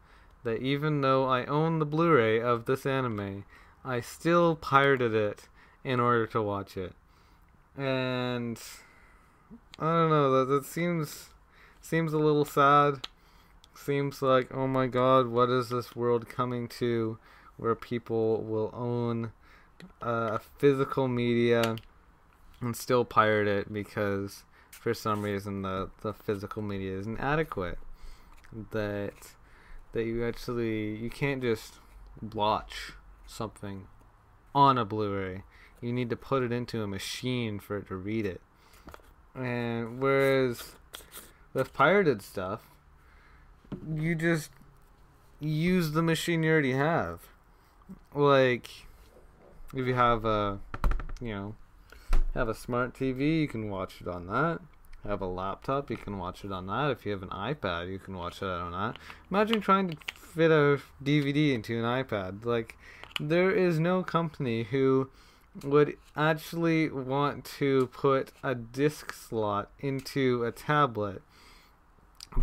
That 0.44 0.62
even 0.62 1.00
though 1.00 1.26
I 1.26 1.44
own 1.44 1.78
the 1.78 1.86
Blu-ray 1.86 2.40
of 2.40 2.64
this 2.64 2.86
anime 2.86 3.44
I 3.84 4.00
still 4.00 4.56
pirated 4.56 5.14
it 5.14 5.48
in 5.84 6.00
order 6.00 6.26
to 6.28 6.42
watch 6.42 6.76
it. 6.76 6.92
And 7.76 8.60
I 9.78 9.84
don't 9.84 10.10
know 10.10 10.38
that 10.38 10.52
that 10.52 10.64
seems 10.64 11.30
seems 11.80 12.12
a 12.12 12.18
little 12.18 12.44
sad 12.44 13.06
seems 13.84 14.20
like 14.22 14.52
oh 14.54 14.66
my 14.66 14.86
god 14.86 15.28
what 15.28 15.48
is 15.48 15.68
this 15.68 15.94
world 15.94 16.28
coming 16.28 16.68
to 16.68 17.18
where 17.56 17.74
people 17.74 18.42
will 18.42 18.70
own 18.74 19.32
uh, 20.02 20.38
physical 20.58 21.08
media 21.08 21.76
and 22.60 22.76
still 22.76 23.04
pirate 23.04 23.48
it 23.48 23.72
because 23.72 24.44
for 24.70 24.94
some 24.94 25.22
reason 25.22 25.62
the 25.62 25.90
the 26.02 26.12
physical 26.12 26.62
media 26.62 26.96
isn't 26.98 27.18
adequate. 27.18 27.78
That 28.70 29.12
that 29.92 30.04
you 30.04 30.24
actually 30.26 30.96
you 30.96 31.10
can't 31.10 31.42
just 31.42 31.74
watch 32.34 32.92
something 33.26 33.86
on 34.54 34.78
a 34.78 34.84
Blu-ray. 34.84 35.42
You 35.80 35.92
need 35.92 36.10
to 36.10 36.16
put 36.16 36.42
it 36.42 36.52
into 36.52 36.82
a 36.82 36.86
machine 36.86 37.60
for 37.60 37.76
it 37.78 37.88
to 37.88 37.96
read 37.96 38.26
it. 38.26 38.40
And 39.34 40.00
whereas 40.00 40.72
with 41.52 41.72
pirated 41.72 42.22
stuff, 42.22 42.62
you 43.94 44.14
just 44.14 44.50
use 45.40 45.92
the 45.92 46.02
machine 46.02 46.42
you 46.42 46.50
already 46.50 46.72
have. 46.72 47.20
Like 48.14 48.68
if 49.74 49.86
you 49.86 49.94
have 49.94 50.24
a 50.24 50.58
you 51.20 51.34
know 51.34 51.54
have 52.34 52.48
a 52.48 52.54
smart 52.54 52.94
TV, 52.94 53.40
you 53.40 53.48
can 53.48 53.70
watch 53.70 54.00
it 54.00 54.08
on 54.08 54.26
that. 54.26 54.60
Have 55.06 55.20
a 55.22 55.26
laptop, 55.26 55.90
you 55.90 55.96
can 55.96 56.18
watch 56.18 56.44
it 56.44 56.52
on 56.52 56.66
that. 56.66 56.90
If 56.90 57.06
you 57.06 57.12
have 57.12 57.22
an 57.22 57.30
iPad, 57.30 57.90
you 57.90 57.98
can 57.98 58.16
watch 58.16 58.42
it 58.42 58.48
on 58.48 58.72
that. 58.72 58.98
Imagine 59.30 59.60
trying 59.60 59.90
to 59.90 59.96
fit 60.14 60.50
a 60.50 60.80
DVD 61.02 61.54
into 61.54 61.78
an 61.78 61.84
iPad. 61.84 62.44
Like, 62.44 62.76
there 63.20 63.50
is 63.50 63.78
no 63.78 64.02
company 64.02 64.64
who 64.64 65.08
would 65.62 65.96
actually 66.16 66.90
want 66.90 67.44
to 67.44 67.86
put 67.92 68.32
a 68.42 68.54
disk 68.54 69.12
slot 69.12 69.70
into 69.78 70.44
a 70.44 70.52
tablet. 70.52 71.22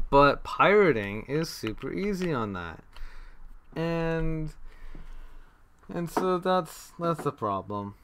But 0.10 0.44
pirating 0.44 1.24
is 1.24 1.50
super 1.50 1.92
easy 1.92 2.32
on 2.34 2.54
that. 2.54 2.84
And 3.76 4.52
and 5.94 6.10
so 6.10 6.38
that's 6.38 6.94
that's 7.00 7.24
the 7.24 7.32
problem. 7.32 7.96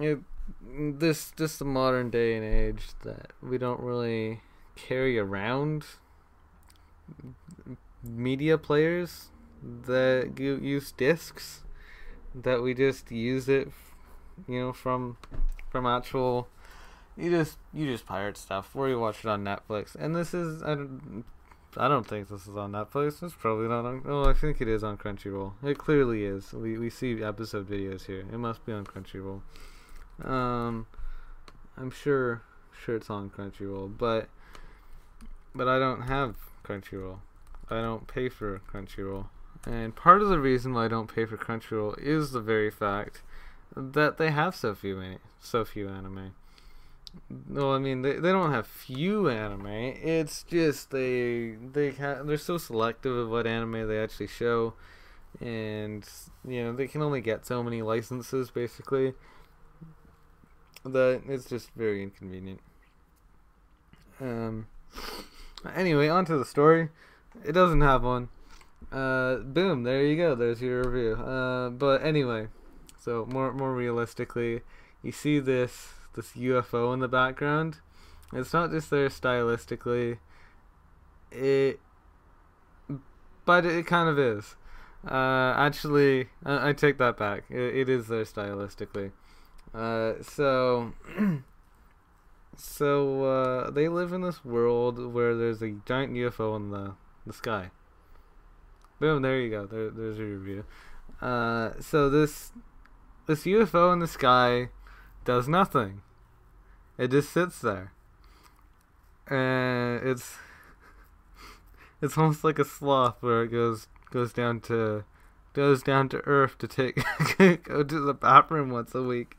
It 0.00 0.20
this 0.62 1.30
this 1.30 1.58
the 1.58 1.64
modern 1.64 2.10
day 2.10 2.36
and 2.36 2.44
age 2.44 2.88
that 3.02 3.32
we 3.42 3.58
don't 3.58 3.80
really 3.80 4.40
carry 4.76 5.18
around 5.18 5.84
media 8.02 8.58
players 8.58 9.28
that 9.62 10.38
use 10.38 10.92
discs 10.92 11.60
that 12.34 12.62
we 12.62 12.72
just 12.72 13.10
use 13.10 13.48
it 13.48 13.68
you 14.48 14.58
know 14.58 14.72
from 14.72 15.16
from 15.68 15.86
actual 15.86 16.48
you 17.20 17.30
just 17.30 17.58
you 17.72 17.86
just 17.86 18.06
pirate 18.06 18.36
stuff 18.36 18.70
or 18.74 18.88
you 18.88 18.98
watch 18.98 19.20
it 19.20 19.26
on 19.26 19.44
Netflix 19.44 19.94
and 19.94 20.14
this 20.14 20.34
is 20.34 20.62
I 20.62 20.74
don't 20.74 21.24
I 21.76 21.86
don't 21.86 22.06
think 22.06 22.28
this 22.28 22.48
is 22.48 22.56
on 22.56 22.72
Netflix. 22.72 23.22
It's 23.22 23.34
probably 23.34 23.68
not 23.68 23.84
on. 23.84 24.02
Oh, 24.04 24.24
I 24.24 24.32
think 24.32 24.60
it 24.60 24.66
is 24.66 24.82
on 24.82 24.96
Crunchyroll. 24.96 25.52
It 25.62 25.78
clearly 25.78 26.24
is. 26.24 26.52
We 26.52 26.76
we 26.78 26.90
see 26.90 27.22
episode 27.22 27.68
videos 27.68 28.06
here. 28.06 28.20
It 28.20 28.38
must 28.38 28.66
be 28.66 28.72
on 28.72 28.84
Crunchyroll. 28.84 29.42
Um, 30.24 30.86
I'm 31.76 31.90
sure 31.90 32.42
sure 32.72 32.96
it's 32.96 33.08
on 33.08 33.30
Crunchyroll, 33.30 33.96
but 33.96 34.28
but 35.54 35.68
I 35.68 35.78
don't 35.78 36.02
have 36.02 36.36
Crunchyroll. 36.64 37.20
I 37.68 37.80
don't 37.80 38.08
pay 38.08 38.28
for 38.28 38.60
Crunchyroll. 38.72 39.26
And 39.64 39.94
part 39.94 40.22
of 40.22 40.28
the 40.28 40.40
reason 40.40 40.74
why 40.74 40.86
I 40.86 40.88
don't 40.88 41.14
pay 41.14 41.24
for 41.24 41.36
Crunchyroll 41.36 41.98
is 42.02 42.32
the 42.32 42.40
very 42.40 42.70
fact 42.70 43.22
that 43.76 44.18
they 44.18 44.30
have 44.32 44.56
so 44.56 44.74
few 44.74 45.18
so 45.38 45.64
few 45.64 45.88
anime. 45.88 46.32
No, 47.48 47.72
I 47.72 47.78
mean 47.78 48.02
they, 48.02 48.14
they 48.14 48.30
don't 48.30 48.52
have 48.52 48.66
few 48.66 49.28
anime. 49.28 49.66
It's 49.66 50.42
just 50.44 50.90
they 50.90 51.56
they 51.72 51.92
ha- 51.92 52.22
they're 52.22 52.36
so 52.36 52.58
selective 52.58 53.16
of 53.16 53.28
what 53.30 53.46
anime 53.46 53.86
they 53.88 53.98
actually 53.98 54.28
show, 54.28 54.74
and 55.40 56.08
you 56.46 56.64
know 56.64 56.72
they 56.72 56.86
can 56.88 57.02
only 57.02 57.20
get 57.20 57.46
so 57.46 57.62
many 57.62 57.82
licenses 57.82 58.50
basically. 58.50 59.14
That 60.84 61.22
it's 61.28 61.48
just 61.48 61.70
very 61.74 62.02
inconvenient. 62.02 62.60
Um. 64.20 64.66
Anyway, 65.74 66.08
on 66.08 66.24
to 66.24 66.38
the 66.38 66.44
story. 66.44 66.88
It 67.44 67.52
doesn't 67.52 67.82
have 67.82 68.02
one. 68.02 68.28
Uh, 68.90 69.36
boom, 69.36 69.82
there 69.82 70.04
you 70.04 70.16
go. 70.16 70.34
There's 70.34 70.60
your 70.60 70.82
review. 70.82 71.14
Uh, 71.14 71.70
but 71.70 72.02
anyway, 72.02 72.48
so 72.98 73.26
more 73.30 73.52
more 73.52 73.74
realistically, 73.74 74.62
you 75.02 75.12
see 75.12 75.38
this 75.38 75.99
this 76.14 76.32
UFO 76.32 76.92
in 76.94 77.00
the 77.00 77.08
background. 77.08 77.78
It's 78.32 78.52
not 78.52 78.70
just 78.70 78.90
there 78.90 79.08
stylistically. 79.08 80.18
It, 81.30 81.80
but 83.44 83.64
it 83.64 83.86
kind 83.86 84.08
of 84.08 84.18
is. 84.18 84.56
Uh, 85.08 85.54
actually, 85.56 86.28
I, 86.44 86.70
I 86.70 86.72
take 86.72 86.98
that 86.98 87.16
back. 87.16 87.44
It, 87.50 87.76
it 87.76 87.88
is 87.88 88.08
there 88.08 88.24
stylistically. 88.24 89.12
Uh, 89.74 90.14
so. 90.22 90.92
So 92.56 93.24
uh, 93.24 93.70
they 93.70 93.88
live 93.88 94.12
in 94.12 94.20
this 94.20 94.44
world 94.44 95.14
where 95.14 95.34
there's 95.34 95.62
a 95.62 95.76
giant 95.86 96.12
UFO 96.12 96.56
in 96.56 96.70
the 96.70 96.94
the 97.26 97.32
sky. 97.32 97.70
Boom! 98.98 99.22
There 99.22 99.40
you 99.40 99.48
go. 99.48 99.66
There, 99.66 99.88
there's 99.88 100.18
your 100.18 100.28
review. 100.28 100.64
Uh, 101.22 101.72
so 101.80 102.10
this 102.10 102.52
this 103.26 103.44
UFO 103.44 103.92
in 103.92 104.00
the 104.00 104.06
sky 104.06 104.68
does 105.30 105.46
nothing. 105.46 106.02
It 106.98 107.12
just 107.12 107.30
sits 107.30 107.60
there, 107.60 107.92
and 109.28 110.04
it's 110.04 110.38
it's 112.02 112.18
almost 112.18 112.42
like 112.42 112.58
a 112.58 112.64
sloth 112.64 113.22
where 113.22 113.44
it 113.44 113.52
goes 113.52 113.86
goes 114.10 114.32
down 114.32 114.58
to 114.62 115.04
goes 115.52 115.84
down 115.84 116.08
to 116.08 116.16
earth 116.26 116.58
to 116.58 116.66
take 116.66 117.04
go 117.62 117.84
to 117.84 118.00
the 118.00 118.12
bathroom 118.12 118.70
once 118.70 118.92
a 118.92 119.04
week. 119.04 119.36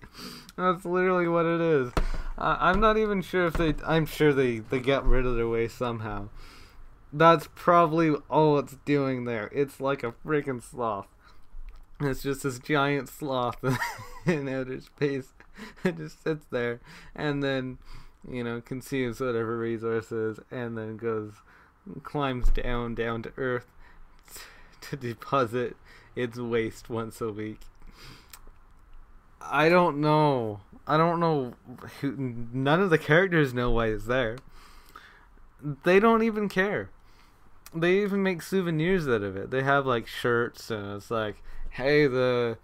That's 0.55 0.85
literally 0.85 1.27
what 1.27 1.45
it 1.45 1.59
is. 1.59 1.91
I'm 2.37 2.79
not 2.79 2.95
even 2.95 3.21
sure 3.21 3.47
if 3.47 3.55
they. 3.55 3.75
I'm 3.85 4.05
sure 4.05 4.31
they 4.31 4.59
they 4.59 4.79
get 4.79 5.03
rid 5.03 5.25
of 5.25 5.35
their 5.35 5.49
waste 5.49 5.77
somehow. 5.77 6.29
That's 7.11 7.49
probably 7.53 8.15
all 8.29 8.57
it's 8.59 8.77
doing 8.85 9.25
there. 9.25 9.49
It's 9.53 9.81
like 9.81 10.03
a 10.05 10.13
freaking 10.25 10.63
sloth. 10.63 11.09
It's 12.03 12.23
just 12.23 12.43
this 12.43 12.59
giant 12.59 13.09
sloth 13.09 13.63
in 14.25 14.49
outer 14.49 14.81
space. 14.81 15.33
It 15.83 15.97
just 15.97 16.23
sits 16.23 16.45
there 16.49 16.79
and 17.15 17.43
then, 17.43 17.77
you 18.27 18.43
know, 18.43 18.61
consumes 18.61 19.19
whatever 19.19 19.57
resources 19.57 20.39
and 20.49 20.77
then 20.77 20.97
goes, 20.97 21.33
climbs 22.03 22.49
down, 22.49 22.95
down 22.95 23.23
to 23.23 23.33
Earth 23.37 23.67
to 24.81 24.95
deposit 24.95 25.75
its 26.15 26.37
waste 26.37 26.89
once 26.89 27.21
a 27.21 27.31
week. 27.31 27.59
I 29.41 29.69
don't 29.69 29.99
know. 29.99 30.61
I 30.87 30.97
don't 30.97 31.19
know. 31.19 31.53
Who, 32.01 32.15
none 32.53 32.81
of 32.81 32.89
the 32.89 32.97
characters 32.97 33.53
know 33.53 33.71
why 33.71 33.87
it's 33.87 34.05
there. 34.05 34.37
They 35.83 35.99
don't 35.99 36.23
even 36.23 36.49
care. 36.49 36.89
They 37.73 38.01
even 38.01 38.23
make 38.23 38.41
souvenirs 38.41 39.07
out 39.07 39.23
of 39.23 39.37
it. 39.37 39.51
They 39.51 39.63
have 39.63 39.85
like 39.85 40.07
shirts, 40.07 40.69
and 40.69 40.97
it's 40.97 41.11
like, 41.11 41.41
"Hey, 41.71 42.07
the 42.07 42.57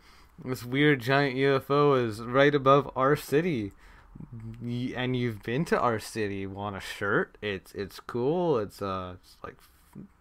this 0.43 0.63
weird 0.63 1.01
giant 1.01 1.35
UFO 1.35 2.01
is 2.03 2.21
right 2.21 2.53
above 2.53 2.91
our 2.95 3.15
city, 3.15 3.71
and 4.61 5.15
you've 5.15 5.41
been 5.43 5.65
to 5.65 5.79
our 5.79 5.99
city. 5.99 6.45
Want 6.45 6.75
a 6.75 6.79
shirt? 6.79 7.37
It's 7.41 7.71
it's 7.73 7.99
cool. 7.99 8.59
It's 8.59 8.81
uh, 8.81 9.15
it's 9.19 9.37
like 9.43 9.57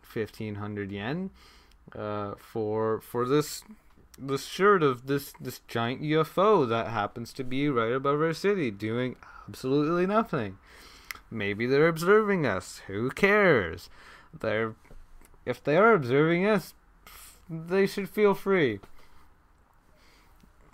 fifteen 0.02 0.56
hundred 0.56 0.90
yen, 0.90 1.30
uh, 1.94 2.34
for 2.38 3.00
for 3.00 3.26
this 3.26 3.62
the 4.18 4.38
shirt 4.38 4.82
of 4.82 5.06
this 5.06 5.32
this 5.40 5.60
giant 5.68 6.02
UFO 6.02 6.68
that 6.68 6.88
happens 6.88 7.32
to 7.34 7.44
be 7.44 7.68
right 7.68 7.92
above 7.92 8.20
our 8.20 8.32
city, 8.32 8.70
doing 8.70 9.16
absolutely 9.48 10.06
nothing. 10.06 10.58
Maybe 11.30 11.66
they're 11.66 11.88
observing 11.88 12.46
us. 12.46 12.82
Who 12.86 13.10
cares? 13.10 13.90
They're 14.38 14.74
if 15.44 15.62
they 15.62 15.76
are 15.76 15.92
observing 15.92 16.46
us, 16.46 16.74
they 17.48 17.86
should 17.86 18.08
feel 18.08 18.34
free. 18.34 18.80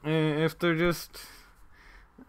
If 0.04 0.58
they're 0.58 0.74
just 0.74 1.18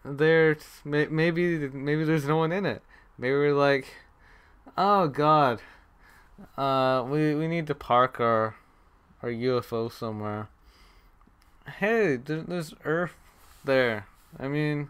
there, 0.04 0.56
maybe 0.84 1.68
maybe 1.68 2.04
there's 2.04 2.26
no 2.26 2.36
one 2.36 2.52
in 2.52 2.66
it. 2.66 2.82
Maybe 3.18 3.32
we're 3.32 3.54
like, 3.54 3.86
oh 4.78 5.08
God, 5.08 5.60
uh, 6.56 7.04
we 7.08 7.34
we 7.34 7.48
need 7.48 7.66
to 7.66 7.74
park 7.74 8.20
our 8.20 8.56
our 9.22 9.30
UFO 9.30 9.90
somewhere 9.90 10.48
hey, 11.78 12.16
there's 12.16 12.74
Earth 12.84 13.16
there. 13.64 14.06
I 14.38 14.48
mean, 14.48 14.88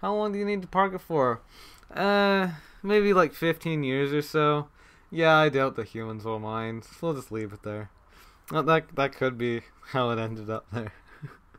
how 0.00 0.14
long 0.14 0.32
do 0.32 0.38
you 0.38 0.44
need 0.44 0.62
to 0.62 0.68
park 0.68 0.94
it 0.94 1.00
for? 1.00 1.40
Uh, 1.94 2.48
maybe 2.82 3.12
like 3.12 3.34
15 3.34 3.82
years 3.82 4.12
or 4.12 4.22
so. 4.22 4.68
Yeah, 5.10 5.36
I 5.36 5.48
doubt 5.48 5.76
the 5.76 5.84
humans 5.84 6.24
will 6.24 6.38
mind. 6.38 6.86
We'll 7.00 7.14
just 7.14 7.32
leave 7.32 7.52
it 7.52 7.62
there. 7.62 7.90
Well, 8.50 8.62
that 8.64 8.94
that 8.96 9.14
could 9.14 9.38
be 9.38 9.62
how 9.92 10.10
it 10.10 10.18
ended 10.18 10.50
up 10.50 10.66
there. 10.72 10.92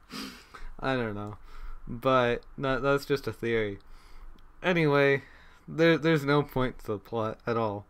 I 0.80 0.96
don't 0.96 1.16
know, 1.16 1.38
but 1.88 2.44
that, 2.58 2.82
that's 2.82 3.06
just 3.06 3.28
a 3.28 3.34
theory. 3.34 3.80
Anyway, 4.62 5.24
there 5.68 5.98
there's 5.98 6.26
no 6.26 6.44
point 6.44 6.80
to 6.80 6.88
the 6.88 6.98
plot 6.98 7.40
at 7.48 7.58
all. 7.58 7.86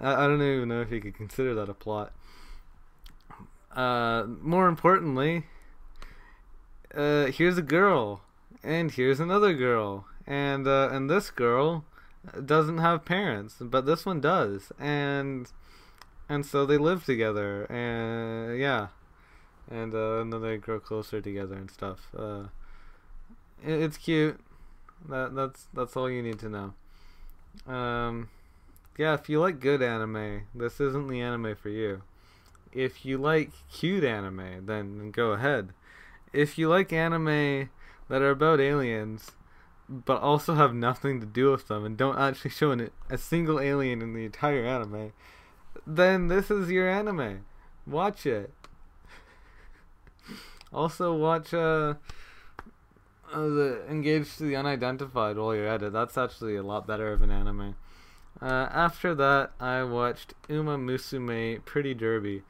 I, 0.00 0.24
I 0.24 0.26
don't 0.26 0.42
even 0.42 0.68
know 0.68 0.80
if 0.80 0.90
you 0.90 1.00
could 1.00 1.14
consider 1.14 1.54
that 1.54 1.68
a 1.68 1.74
plot. 1.74 2.12
Uh, 3.74 4.24
more 4.40 4.66
importantly, 4.66 5.44
uh, 6.94 7.26
here's 7.26 7.58
a 7.58 7.62
girl, 7.62 8.22
and 8.62 8.90
here's 8.90 9.20
another 9.20 9.54
girl, 9.54 10.06
and 10.26 10.66
uh, 10.66 10.88
and 10.90 11.08
this 11.08 11.30
girl 11.30 11.84
doesn't 12.44 12.78
have 12.78 13.04
parents, 13.04 13.56
but 13.60 13.86
this 13.86 14.04
one 14.04 14.20
does, 14.20 14.72
and 14.78 15.50
and 16.28 16.44
so 16.44 16.66
they 16.66 16.78
live 16.78 17.04
together, 17.04 17.64
and 17.64 18.58
yeah, 18.58 18.88
and 19.70 19.94
uh, 19.94 20.20
and 20.20 20.32
then 20.32 20.42
they 20.42 20.56
grow 20.56 20.80
closer 20.80 21.20
together 21.20 21.54
and 21.54 21.70
stuff. 21.70 22.08
Uh, 22.16 22.44
it, 23.64 23.82
it's 23.82 23.96
cute. 23.96 24.40
That 25.08 25.34
that's 25.34 25.66
that's 25.72 25.96
all 25.96 26.10
you 26.10 26.22
need 26.22 26.38
to 26.40 26.48
know. 26.48 27.72
Um, 27.72 28.28
yeah, 28.96 29.14
if 29.14 29.28
you 29.28 29.40
like 29.40 29.60
good 29.60 29.82
anime, 29.82 30.42
this 30.54 30.80
isn't 30.80 31.08
the 31.08 31.20
anime 31.20 31.56
for 31.56 31.68
you. 31.68 32.02
If 32.72 33.04
you 33.04 33.18
like 33.18 33.50
cute 33.72 34.04
anime, 34.04 34.66
then 34.66 35.10
go 35.10 35.32
ahead 35.32 35.72
if 36.32 36.58
you 36.58 36.68
like 36.68 36.92
anime 36.92 37.70
that 38.08 38.22
are 38.22 38.30
about 38.30 38.60
aliens, 38.60 39.32
but 39.88 40.20
also 40.20 40.54
have 40.54 40.74
nothing 40.74 41.20
to 41.20 41.26
do 41.26 41.50
with 41.50 41.68
them 41.68 41.84
and 41.84 41.96
don't 41.96 42.18
actually 42.18 42.50
show 42.50 42.70
an, 42.70 42.90
a 43.10 43.18
single 43.18 43.60
alien 43.60 44.02
in 44.02 44.14
the 44.14 44.24
entire 44.24 44.64
anime, 44.64 45.12
then 45.86 46.28
this 46.28 46.50
is 46.50 46.70
your 46.70 46.88
anime. 46.88 47.44
Watch 47.86 48.26
it. 48.26 48.52
also, 50.72 51.14
watch 51.14 51.54
uh, 51.54 51.94
uh, 53.32 53.40
the 53.40 53.84
Engaged 53.88 54.38
to 54.38 54.44
the 54.44 54.56
Unidentified 54.56 55.36
while 55.36 55.54
you're 55.54 55.66
at 55.66 55.82
it. 55.82 55.92
That's 55.92 56.18
actually 56.18 56.56
a 56.56 56.62
lot 56.62 56.86
better 56.86 57.12
of 57.12 57.22
an 57.22 57.30
anime. 57.30 57.76
Uh, 58.40 58.68
after 58.70 59.14
that, 59.14 59.52
I 59.58 59.82
watched 59.82 60.34
Uma 60.48 60.78
Musume 60.78 61.64
Pretty 61.64 61.94
Derby. 61.94 62.42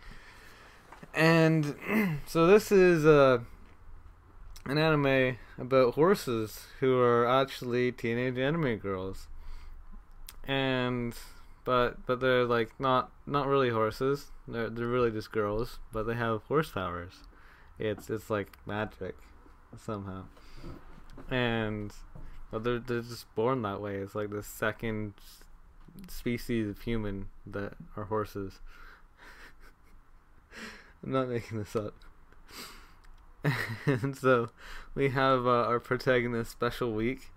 And 1.15 1.75
so 2.27 2.47
this 2.47 2.71
is 2.71 3.07
uh, 3.07 3.39
an 4.67 4.79
anime 4.79 5.39
about 5.59 5.95
horses 5.95 6.67
who 6.81 6.99
are 6.99 7.27
actually 7.27 7.91
teenage 7.93 8.39
anime 8.39 8.77
girls. 8.77 9.29
And 10.47 11.15
but 11.69 12.07
but 12.07 12.19
they're 12.21 12.47
like 12.47 12.71
not 12.81 13.13
not 13.27 13.47
really 13.47 13.69
horses. 13.69 14.33
They're 14.49 14.71
they're 14.71 14.87
really 14.87 15.11
just 15.11 15.31
girls, 15.31 15.81
but 15.93 16.05
they 16.05 16.15
have 16.15 16.45
horse 16.45 16.71
powers. 16.71 17.25
It's 17.79 18.09
it's 18.09 18.31
like 18.31 18.57
magic 18.65 19.15
somehow. 19.77 20.23
And 21.31 21.93
but 22.51 22.65
they're 22.65 22.79
they're 22.79 23.03
just 23.03 23.35
born 23.35 23.61
that 23.63 23.83
way. 23.83 23.97
It's 23.97 24.15
like 24.15 24.31
the 24.31 24.43
second 24.43 25.13
species 26.09 26.71
of 26.71 26.81
human 26.81 27.29
that 27.47 27.75
are 27.99 28.05
horses. 28.05 28.61
I'm 31.05 31.13
not 31.13 31.29
making 31.29 31.59
this 31.59 31.77
up. 31.77 31.93
and 33.85 34.17
so 34.17 34.49
we 34.95 35.11
have 35.11 35.47
uh, 35.47 35.67
our 35.67 35.81
protagonist, 35.81 36.51
Special 36.51 36.93
Week, 36.93 37.31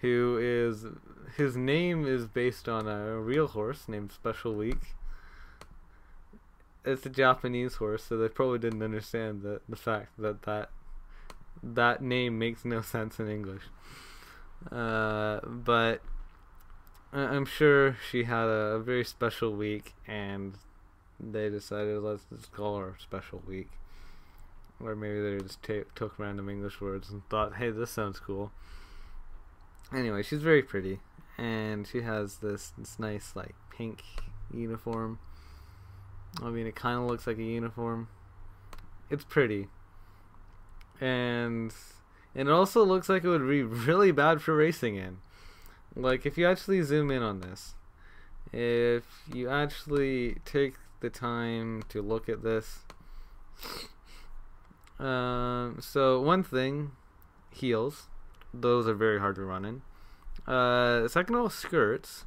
who 0.00 0.38
is 0.40 0.86
his 1.36 1.56
name 1.56 2.06
is 2.06 2.26
based 2.26 2.68
on 2.68 2.88
a 2.88 3.18
real 3.18 3.48
horse 3.48 3.88
named 3.88 4.12
Special 4.12 4.54
Week. 4.54 4.94
It's 6.84 7.04
a 7.04 7.10
Japanese 7.10 7.74
horse, 7.74 8.04
so 8.04 8.16
they 8.16 8.28
probably 8.28 8.58
didn't 8.58 8.82
understand 8.82 9.42
the 9.42 9.60
the 9.68 9.76
fact 9.76 10.12
that 10.18 10.42
that 10.42 10.70
that 11.62 12.02
name 12.02 12.38
makes 12.38 12.64
no 12.64 12.80
sense 12.80 13.18
in 13.18 13.28
English. 13.28 13.64
Uh, 14.70 15.40
but 15.44 16.00
I'm 17.12 17.46
sure 17.46 17.96
she 18.10 18.24
had 18.24 18.44
a 18.46 18.78
very 18.78 19.04
special 19.04 19.52
week, 19.52 19.94
and 20.06 20.54
they 21.18 21.48
decided 21.48 22.00
let's 22.00 22.24
just 22.32 22.52
call 22.52 22.78
her 22.78 22.96
Special 22.98 23.42
Week. 23.46 23.70
Or 24.80 24.94
maybe 24.94 25.20
they 25.20 25.42
just 25.42 25.62
t- 25.62 25.82
took 25.94 26.18
random 26.18 26.48
English 26.48 26.80
words 26.80 27.10
and 27.10 27.28
thought, 27.28 27.56
hey, 27.56 27.70
this 27.70 27.90
sounds 27.90 28.20
cool. 28.20 28.52
Anyway, 29.94 30.22
she's 30.22 30.42
very 30.42 30.62
pretty, 30.62 31.00
and 31.38 31.86
she 31.86 32.02
has 32.02 32.38
this, 32.38 32.72
this 32.76 32.98
nice, 32.98 33.34
like, 33.34 33.54
pink 33.70 34.02
uniform. 34.52 35.18
I 36.42 36.50
mean, 36.50 36.66
it 36.66 36.76
kind 36.76 36.98
of 36.98 37.04
looks 37.04 37.26
like 37.26 37.38
a 37.38 37.42
uniform. 37.42 38.08
It's 39.10 39.24
pretty. 39.24 39.68
And 41.00 41.72
and 42.34 42.48
it 42.48 42.52
also 42.52 42.84
looks 42.84 43.08
like 43.08 43.24
it 43.24 43.28
would 43.28 43.48
be 43.48 43.62
really 43.62 44.12
bad 44.12 44.42
for 44.42 44.54
racing 44.54 44.96
in. 44.96 45.18
Like 45.96 46.26
if 46.26 46.36
you 46.36 46.46
actually 46.46 46.82
zoom 46.82 47.10
in 47.10 47.22
on 47.22 47.40
this, 47.40 47.74
if 48.52 49.04
you 49.32 49.48
actually 49.48 50.36
take 50.44 50.74
the 51.00 51.10
time 51.10 51.82
to 51.88 52.02
look 52.02 52.28
at 52.28 52.42
this, 52.42 52.80
um, 54.98 55.78
so 55.80 56.20
one 56.20 56.42
thing, 56.42 56.92
heels, 57.50 58.08
those 58.52 58.86
are 58.86 58.94
very 58.94 59.20
hard 59.20 59.36
to 59.36 59.44
run 59.44 59.64
in. 59.64 59.82
Uh, 60.46 61.08
second 61.08 61.34
of 61.34 61.40
all, 61.42 61.50
skirts. 61.50 62.24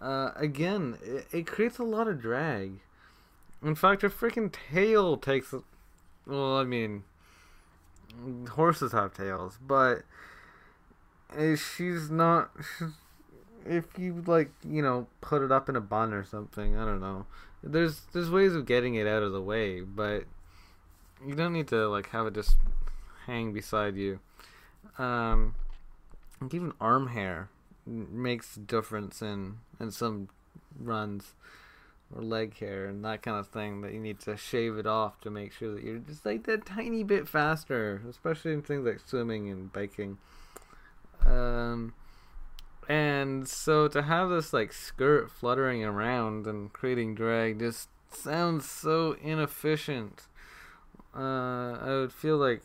Uh, 0.00 0.30
again, 0.36 0.98
it, 1.02 1.26
it 1.32 1.46
creates 1.46 1.78
a 1.78 1.84
lot 1.84 2.08
of 2.08 2.20
drag. 2.20 2.80
In 3.62 3.74
fact, 3.74 4.02
her 4.02 4.10
freaking 4.10 4.54
tail 4.70 5.16
takes. 5.16 5.54
Well, 6.26 6.58
I 6.58 6.64
mean, 6.64 7.04
horses 8.50 8.92
have 8.92 9.14
tails, 9.14 9.58
but 9.66 10.02
she's 11.32 12.10
not. 12.10 12.50
She's, 12.78 12.90
if 13.66 13.86
you 13.98 14.22
like, 14.26 14.50
you 14.68 14.82
know, 14.82 15.06
put 15.22 15.42
it 15.42 15.50
up 15.50 15.68
in 15.68 15.76
a 15.76 15.80
bun 15.80 16.12
or 16.12 16.24
something, 16.24 16.76
I 16.76 16.84
don't 16.84 17.00
know. 17.00 17.26
There's 17.62 18.02
there's 18.12 18.30
ways 18.30 18.54
of 18.54 18.66
getting 18.66 18.94
it 18.94 19.06
out 19.06 19.22
of 19.22 19.32
the 19.32 19.40
way, 19.40 19.80
but 19.80 20.24
you 21.26 21.34
don't 21.34 21.54
need 21.54 21.68
to 21.68 21.88
like 21.88 22.10
have 22.10 22.26
it 22.26 22.34
just 22.34 22.56
hang 23.26 23.54
beside 23.54 23.96
you. 23.96 24.20
Um, 24.98 25.54
even 26.52 26.72
arm 26.80 27.08
hair 27.08 27.48
makes 27.86 28.56
a 28.56 28.60
difference 28.60 29.22
in 29.22 29.58
in 29.80 29.90
some 29.90 30.28
runs 30.78 31.34
or 32.14 32.22
leg 32.22 32.56
hair 32.58 32.86
and 32.86 33.04
that 33.04 33.22
kind 33.22 33.38
of 33.38 33.48
thing 33.48 33.80
that 33.80 33.92
you 33.92 34.00
need 34.00 34.20
to 34.20 34.36
shave 34.36 34.76
it 34.76 34.86
off 34.86 35.20
to 35.20 35.30
make 35.30 35.52
sure 35.52 35.74
that 35.74 35.82
you're 35.82 35.98
just 35.98 36.24
like 36.24 36.44
that 36.44 36.66
tiny 36.66 37.02
bit 37.02 37.28
faster, 37.28 38.02
especially 38.08 38.52
in 38.52 38.62
things 38.62 38.84
like 38.86 39.00
swimming 39.04 39.50
and 39.50 39.72
biking. 39.72 40.18
Um, 41.24 41.94
and 42.88 43.48
so 43.48 43.88
to 43.88 44.02
have 44.02 44.28
this 44.28 44.52
like 44.52 44.72
skirt 44.72 45.30
fluttering 45.30 45.84
around 45.84 46.46
and 46.46 46.72
creating 46.72 47.14
drag 47.14 47.58
just 47.58 47.88
sounds 48.10 48.68
so 48.68 49.16
inefficient. 49.22 50.26
Uh, 51.16 51.78
I 51.80 51.88
would 52.00 52.12
feel 52.12 52.36
like, 52.36 52.62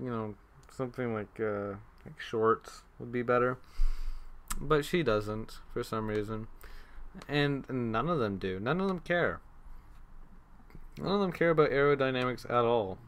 you 0.00 0.10
know, 0.10 0.34
something 0.72 1.14
like 1.14 1.40
uh, 1.40 1.76
like 2.04 2.20
shorts 2.20 2.82
would 2.98 3.12
be 3.12 3.22
better, 3.22 3.58
but 4.60 4.84
she 4.84 5.02
doesn't 5.02 5.58
for 5.72 5.82
some 5.84 6.08
reason 6.08 6.48
and 7.28 7.68
none 7.68 8.08
of 8.08 8.18
them 8.18 8.38
do. 8.38 8.58
None 8.58 8.80
of 8.80 8.88
them 8.88 9.00
care. 9.00 9.40
None 10.98 11.12
of 11.12 11.20
them 11.20 11.32
care 11.32 11.50
about 11.50 11.70
aerodynamics 11.70 12.44
at 12.44 12.64
all, 12.64 12.98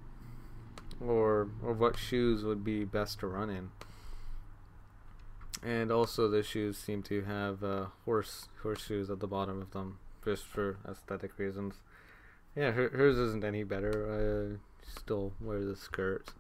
or 1.01 1.49
or 1.63 1.73
what 1.73 1.99
shoes 1.99 2.45
would 2.45 2.65
be 2.65 2.85
best 2.85 3.21
to 3.21 3.27
run 3.27 3.51
in. 3.51 3.71
And 5.63 5.91
also, 5.91 6.29
the 6.29 6.43
shoes 6.43 6.77
seem 6.77 7.03
to 7.05 7.23
have 7.23 7.63
uh, 7.65 7.87
horse 8.05 8.49
horseshoes 8.63 9.11
at 9.11 9.21
the 9.21 9.27
bottom 9.27 9.61
of 9.61 9.71
them, 9.73 9.99
just 10.25 10.45
for 10.45 10.79
aesthetic 10.89 11.39
reasons. 11.39 11.81
Yeah, 12.57 12.71
her, 12.71 12.89
hers 12.91 13.19
isn't 13.19 13.45
any 13.45 13.65
better. 13.65 14.59
I 14.59 14.91
still 14.99 15.33
wear 15.41 15.65
the 15.65 15.77
skirt, 15.77 16.33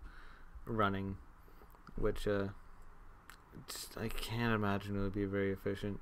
running, 0.66 1.16
which 1.96 2.26
uh, 2.26 2.48
just, 3.68 3.96
I 3.96 4.08
can't 4.08 4.54
imagine 4.54 4.96
it 4.96 5.02
would 5.02 5.14
be 5.14 5.24
very 5.24 5.52
efficient. 5.52 6.00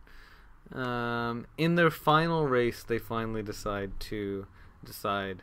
Um, 0.72 1.46
in 1.58 1.74
their 1.74 1.90
final 1.90 2.46
race, 2.46 2.82
they 2.82 2.98
finally 2.98 3.42
decide 3.42 3.98
to 4.00 4.46
decide, 4.84 5.42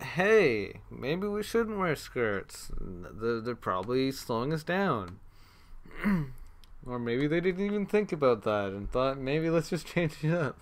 hey, 0.00 0.80
maybe 0.90 1.26
we 1.26 1.42
shouldn't 1.42 1.78
wear 1.78 1.96
skirts. 1.96 2.70
They're, 2.80 3.40
they're 3.40 3.54
probably 3.54 4.12
slowing 4.12 4.52
us 4.52 4.62
down. 4.62 5.18
or 6.86 6.98
maybe 6.98 7.26
they 7.26 7.40
didn't 7.40 7.64
even 7.64 7.86
think 7.86 8.12
about 8.12 8.42
that 8.42 8.68
and 8.68 8.90
thought 8.90 9.18
maybe 9.18 9.50
let's 9.50 9.70
just 9.70 9.86
change 9.94 10.22
it 10.22 10.34
up. 10.34 10.58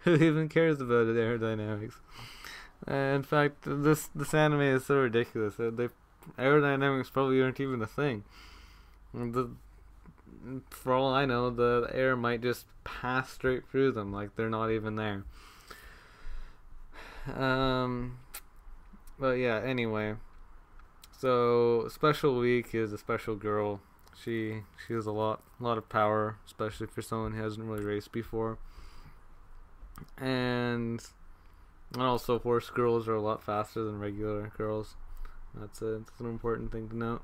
Who 0.00 0.14
even 0.14 0.48
cares 0.48 0.80
about 0.80 1.06
aerodynamics? 1.06 1.94
Uh, 2.88 2.94
in 2.94 3.22
fact, 3.22 3.62
this 3.64 4.08
this 4.14 4.34
anime 4.34 4.60
is 4.60 4.84
so 4.84 4.96
ridiculous. 4.96 5.54
They 5.58 5.88
aerodynamics 6.38 7.12
probably 7.12 7.40
aren't 7.40 7.60
even 7.60 7.82
a 7.82 7.86
thing. 7.86 8.24
The 9.12 9.50
for 10.70 10.92
all 10.92 11.12
I 11.12 11.24
know, 11.24 11.50
the 11.50 11.88
air 11.92 12.16
might 12.16 12.42
just 12.42 12.66
pass 12.84 13.30
straight 13.30 13.66
through 13.66 13.92
them, 13.92 14.12
like 14.12 14.36
they're 14.36 14.50
not 14.50 14.70
even 14.70 14.96
there. 14.96 15.24
Um, 17.34 18.18
but 19.18 19.32
yeah. 19.32 19.60
Anyway, 19.64 20.16
so 21.16 21.88
special 21.88 22.38
week 22.38 22.74
is 22.74 22.92
a 22.92 22.98
special 22.98 23.36
girl. 23.36 23.80
She 24.22 24.62
she 24.86 24.94
has 24.94 25.06
a 25.06 25.12
lot 25.12 25.42
a 25.60 25.64
lot 25.64 25.78
of 25.78 25.88
power, 25.88 26.36
especially 26.46 26.86
for 26.86 27.02
someone 27.02 27.32
who 27.32 27.42
hasn't 27.42 27.66
really 27.66 27.84
raced 27.84 28.12
before. 28.12 28.58
And 30.18 31.02
and 31.92 32.02
also 32.02 32.38
horse 32.38 32.70
girls 32.70 33.08
are 33.08 33.14
a 33.14 33.22
lot 33.22 33.42
faster 33.42 33.84
than 33.84 33.98
regular 33.98 34.52
girls. 34.56 34.96
That's 35.54 35.82
a 35.82 36.02
that's 36.06 36.20
an 36.20 36.26
important 36.26 36.72
thing 36.72 36.88
to 36.88 36.96
note. 36.96 37.22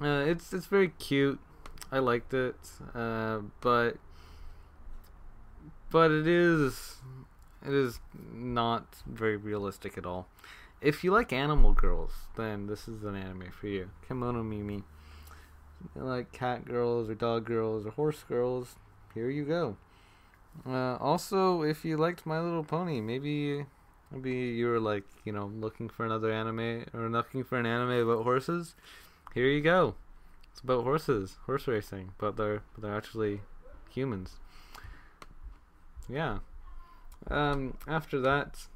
Uh, 0.00 0.24
it's 0.26 0.52
it's 0.52 0.66
very 0.66 0.88
cute. 0.88 1.38
I 1.90 1.98
liked 1.98 2.34
it, 2.34 2.56
uh, 2.94 3.40
but 3.60 3.96
but 5.90 6.10
it 6.10 6.26
is 6.26 6.96
it 7.66 7.72
is 7.72 8.00
not 8.32 8.86
very 9.06 9.36
realistic 9.36 9.98
at 9.98 10.06
all. 10.06 10.28
If 10.80 11.02
you 11.02 11.10
like 11.10 11.32
animal 11.32 11.72
girls, 11.72 12.12
then 12.36 12.66
this 12.66 12.86
is 12.86 13.02
an 13.02 13.16
anime 13.16 13.50
for 13.50 13.66
you. 13.66 13.90
Kemono 14.08 14.44
Mimi. 14.44 14.84
Like 15.94 16.32
cat 16.32 16.64
girls 16.64 17.08
or 17.08 17.14
dog 17.14 17.44
girls 17.44 17.86
or 17.86 17.90
horse 17.90 18.24
girls, 18.28 18.76
here 19.14 19.30
you 19.30 19.44
go. 19.44 19.76
Uh, 20.66 20.96
also, 20.96 21.62
if 21.62 21.84
you 21.84 21.96
liked 21.96 22.26
My 22.26 22.40
Little 22.40 22.64
Pony, 22.64 23.00
maybe 23.00 23.66
maybe 24.10 24.30
you 24.30 24.68
were 24.68 24.80
like 24.80 25.04
you 25.24 25.32
know 25.32 25.46
looking 25.46 25.88
for 25.88 26.04
another 26.04 26.32
anime 26.32 26.84
or 26.94 27.08
looking 27.08 27.44
for 27.44 27.58
an 27.58 27.66
anime 27.66 28.08
about 28.08 28.24
horses. 28.24 28.74
Here 29.34 29.46
you 29.46 29.60
go. 29.60 29.94
It's 30.52 30.60
about 30.60 30.84
horses, 30.84 31.36
horse 31.46 31.68
racing, 31.68 32.12
but 32.18 32.36
they're 32.36 32.62
they're 32.76 32.96
actually 32.96 33.40
humans. 33.90 34.36
Yeah. 36.08 36.38
Um, 37.30 37.76
after 37.86 38.20
that, 38.20 38.66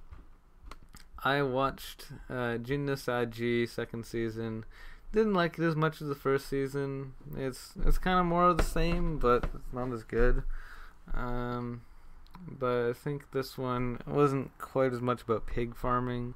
I 1.25 1.43
watched 1.43 2.07
uh, 2.29 2.59
Gin 2.59 2.97
second 2.97 4.07
season. 4.07 4.65
Didn't 5.13 5.35
like 5.35 5.59
it 5.59 5.65
as 5.65 5.77
much 5.77 6.01
as 6.01 6.09
the 6.09 6.15
first 6.15 6.49
season. 6.49 7.15
It's 7.37 7.75
it's 7.85 7.99
kind 7.99 8.19
of 8.19 8.27
more 8.27 8.45
of 8.45 8.59
the 8.59 8.63
same, 8.63 9.19
but 9.19 9.45
it's 9.45 9.73
not 9.73 9.93
as 9.93 10.05
good. 10.05 10.43
Um, 11.15 11.83
but 12.47 12.89
I 12.89 12.93
think 12.93 13.33
this 13.33 13.57
one 13.57 14.01
wasn't 14.07 14.57
quite 14.59 14.93
as 14.93 15.01
much 15.01 15.23
about 15.23 15.47
pig 15.47 15.77
farming. 15.77 16.35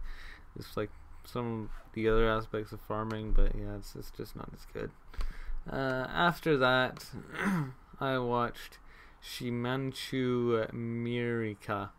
It's 0.58 0.76
like 0.76 0.90
some 1.24 1.64
of 1.64 1.92
the 1.94 2.08
other 2.08 2.28
aspects 2.28 2.72
of 2.72 2.80
farming, 2.80 3.32
but 3.32 3.54
yeah, 3.54 3.76
it's 3.76 3.94
it's 3.96 4.10
just 4.10 4.36
not 4.36 4.48
as 4.54 4.66
good. 4.72 4.90
Uh, 5.70 6.06
after 6.08 6.56
that, 6.56 7.06
I 8.00 8.18
watched 8.18 8.78
Shimanchu 9.22 10.70
Mirika. 10.72 11.90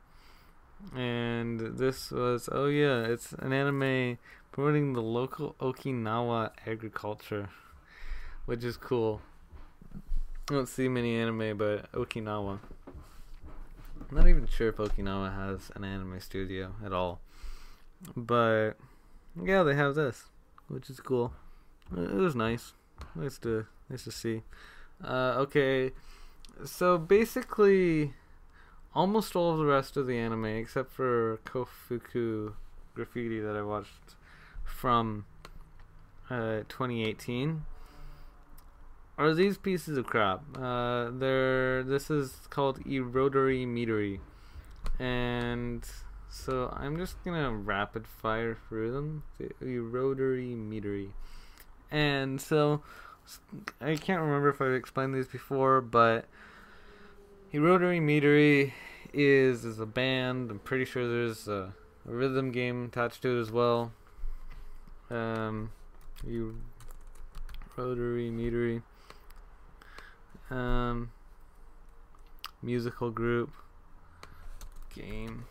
And 0.96 1.78
this 1.78 2.12
was, 2.12 2.50
oh 2.52 2.68
yeah, 2.68 3.02
it's 3.02 3.34
an 3.34 3.52
anime 3.52 4.20
promoting 4.52 4.94
the 4.94 5.02
local 5.02 5.56
Okinawa 5.60 6.52
agriculture, 6.66 7.50
which 8.46 8.64
is 8.64 8.78
cool. 8.78 9.22
I 9.96 10.54
don't 10.54 10.70
see 10.70 10.88
many 10.88 11.16
anime 11.18 11.42
about 11.42 11.92
Okinawa. 11.92 12.60
I'm 14.10 14.16
not 14.16 14.28
even 14.28 14.48
sure 14.48 14.70
if 14.70 14.78
Okinawa 14.78 15.36
has 15.36 15.70
an 15.76 15.84
anime 15.84 16.20
studio 16.22 16.74
at 16.86 16.94
all. 16.94 17.20
But 18.16 18.74
yeah, 19.44 19.64
they 19.64 19.76
have 19.76 19.96
this, 19.96 20.26
which 20.70 20.90
is 20.90 21.00
cool. 21.00 21.34
It 21.92 22.14
was 22.14 22.36
nice. 22.36 22.74
Nice 23.16 23.38
to 23.40 23.66
nice 23.90 24.04
to 24.06 24.12
see. 24.12 24.44
Uh, 25.04 25.36
okay, 25.38 25.92
so 26.66 26.98
basically, 26.98 28.14
almost 28.96 29.36
all 29.36 29.52
of 29.52 29.58
the 29.60 29.66
rest 29.66 29.98
of 29.98 30.08
the 30.08 30.18
anime, 30.18 30.46
except 30.46 30.92
for 30.92 31.40
Koufuku 31.46 32.54
Graffiti 32.96 33.40
that 33.40 33.56
I 33.56 33.62
watched 33.62 34.16
from 34.64 35.26
uh, 36.30 36.62
2018, 36.70 37.64
are 39.18 39.34
these 39.34 39.58
pieces 39.58 39.98
of 39.98 40.06
crap. 40.06 40.42
Uh, 40.58 41.10
they're 41.12 41.84
this 41.84 42.10
is 42.10 42.34
called 42.50 42.84
Erodori 42.86 43.66
metery, 43.66 44.20
and 45.00 45.86
so 46.30 46.74
I'm 46.76 46.98
just 46.98 47.24
gonna 47.24 47.52
rapid 47.52 48.08
fire 48.08 48.58
through 48.68 48.92
them. 48.92 49.24
Erodori 49.62 50.56
metery, 50.56 51.10
and 51.92 52.40
so 52.40 52.82
I 53.82 53.96
can't 53.96 54.22
remember 54.22 54.50
if 54.50 54.62
I've 54.62 54.74
explained 54.74 55.16
these 55.16 55.28
before, 55.28 55.82
but 55.82 56.26
Erodori 57.54 58.02
metery 58.02 58.74
is 59.14 59.66
is 59.66 59.80
a 59.80 59.86
band. 59.86 60.52
I'm 60.52 60.60
pretty 60.60 60.86
sure 60.86 61.08
there's 61.08 61.48
a, 61.48 61.74
a 62.08 62.12
rhythm 62.12 62.52
game 62.52 62.86
attached 62.86 63.22
to 63.24 63.38
it 63.38 63.42
as 63.42 63.52
well. 63.52 63.92
Um, 65.10 65.72
you 66.26 66.58
Rotary 67.78 68.30
Midori 68.30 68.82
um, 70.50 71.12
musical 72.62 73.12
group 73.12 73.52
game. 74.96 75.46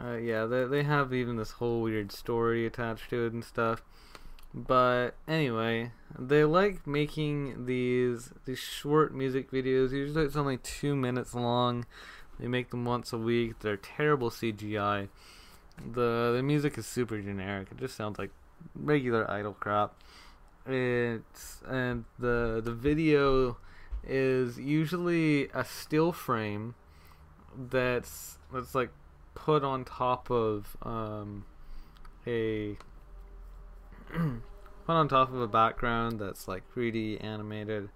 Uh, 0.00 0.16
yeah, 0.16 0.44
they 0.46 0.64
they 0.64 0.82
have 0.84 1.12
even 1.12 1.36
this 1.36 1.52
whole 1.52 1.82
weird 1.82 2.12
story 2.12 2.66
attached 2.66 3.10
to 3.10 3.26
it 3.26 3.32
and 3.32 3.44
stuff. 3.44 3.82
But 4.54 5.12
anyway, 5.26 5.92
they 6.18 6.44
like 6.44 6.86
making 6.86 7.66
these 7.66 8.30
these 8.44 8.58
short 8.58 9.14
music 9.14 9.50
videos. 9.50 9.92
Usually 9.92 10.24
it's 10.24 10.36
only 10.36 10.58
two 10.58 10.94
minutes 10.94 11.34
long. 11.34 11.86
They 12.38 12.48
make 12.48 12.70
them 12.70 12.84
once 12.84 13.12
a 13.12 13.18
week. 13.18 13.60
They're 13.60 13.76
terrible 13.76 14.30
CGI. 14.30 15.08
The 15.78 16.32
the 16.36 16.42
music 16.42 16.76
is 16.78 16.86
super 16.86 17.20
generic. 17.20 17.68
It 17.72 17.78
just 17.78 17.96
sounds 17.96 18.18
like 18.18 18.30
regular 18.74 19.28
idol 19.30 19.54
crap. 19.54 19.94
It's 20.66 21.60
and 21.68 22.04
the 22.18 22.60
the 22.64 22.72
video 22.72 23.56
is 24.06 24.58
usually 24.58 25.48
a 25.48 25.64
still 25.64 26.12
frame 26.12 26.74
that's 27.56 28.38
that's 28.52 28.74
like 28.74 28.90
put 29.34 29.64
on 29.64 29.84
top 29.84 30.30
of 30.30 30.76
um, 30.82 31.44
a 32.26 32.76
put 34.12 34.92
on 34.92 35.08
top 35.08 35.32
of 35.32 35.40
a 35.40 35.48
background 35.48 36.20
that's 36.20 36.46
like 36.46 36.62
3D 36.74 37.22
animated, 37.24 37.88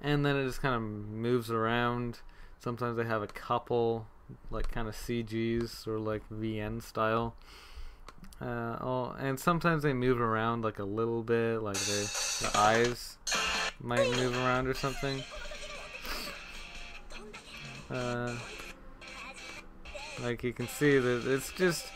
and 0.00 0.24
then 0.24 0.36
it 0.36 0.44
just 0.44 0.60
kind 0.60 0.74
of 0.74 0.82
moves 0.82 1.50
around. 1.50 2.20
Sometimes 2.58 2.96
they 2.96 3.04
have 3.04 3.22
a 3.22 3.26
couple 3.26 4.06
like 4.50 4.70
kind 4.70 4.88
of 4.88 4.94
CGs 4.94 5.86
or 5.86 5.98
like 5.98 6.22
VN 6.30 6.82
style 6.82 7.34
uh, 8.42 8.76
oh, 8.80 9.14
and 9.20 9.38
sometimes 9.38 9.84
they 9.84 9.92
move 9.92 10.20
around 10.20 10.62
like 10.62 10.80
a 10.80 10.84
little 10.84 11.22
bit, 11.22 11.62
like 11.62 11.78
they, 11.78 12.02
the 12.40 12.50
eyes 12.54 13.16
might 13.80 14.10
move 14.16 14.36
around 14.38 14.66
or 14.66 14.74
something. 14.74 15.22
Uh, 17.88 18.34
like 20.22 20.42
you 20.42 20.52
can 20.52 20.66
see 20.66 20.98
that 20.98 21.26
it's 21.26 21.52
just 21.52 21.86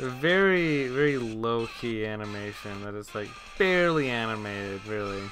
a 0.00 0.08
very, 0.08 0.88
very 0.88 1.18
low 1.18 1.68
key 1.80 2.04
animation 2.04 2.82
that 2.82 2.94
is 2.94 3.14
like 3.14 3.28
barely 3.56 4.10
animated, 4.10 4.84
really. 4.86 5.22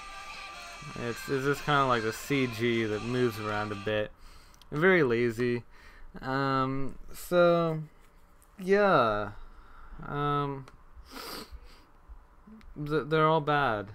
It's, 1.02 1.28
it's 1.28 1.44
just 1.44 1.64
kind 1.64 1.80
of 1.80 1.88
like 1.88 2.02
the 2.02 2.10
CG 2.10 2.88
that 2.88 3.02
moves 3.02 3.40
around 3.40 3.72
a 3.72 3.76
bit. 3.76 4.12
Very 4.70 5.02
lazy. 5.02 5.64
Um, 6.22 6.94
so, 7.12 7.80
yeah. 8.62 9.30
Um, 10.06 10.66
they're 12.76 13.28
all 13.28 13.40
bad. 13.40 13.88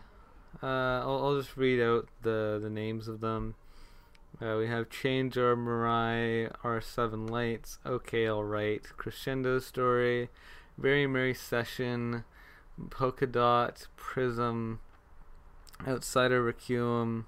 Uh, 0.61 1.01
I'll, 1.03 1.25
I'll, 1.25 1.37
just 1.37 1.57
read 1.57 1.81
out 1.81 2.07
the, 2.21 2.59
the 2.61 2.69
names 2.69 3.07
of 3.07 3.19
them. 3.21 3.55
Uh, 4.41 4.55
we 4.57 4.67
have 4.67 4.89
Changer, 4.89 5.55
Mirai, 5.55 6.51
Our 6.63 6.81
7 6.81 7.27
Lights, 7.27 7.79
OK 7.85 8.29
Alright, 8.29 8.83
Crescendo 8.97 9.59
Story, 9.59 10.29
Very 10.77 11.07
Merry 11.07 11.33
Session, 11.33 12.25
Polka 12.89 13.27
Dot, 13.27 13.87
Prism, 13.95 14.79
Outsider 15.87 16.43
Requiem, 16.43 17.25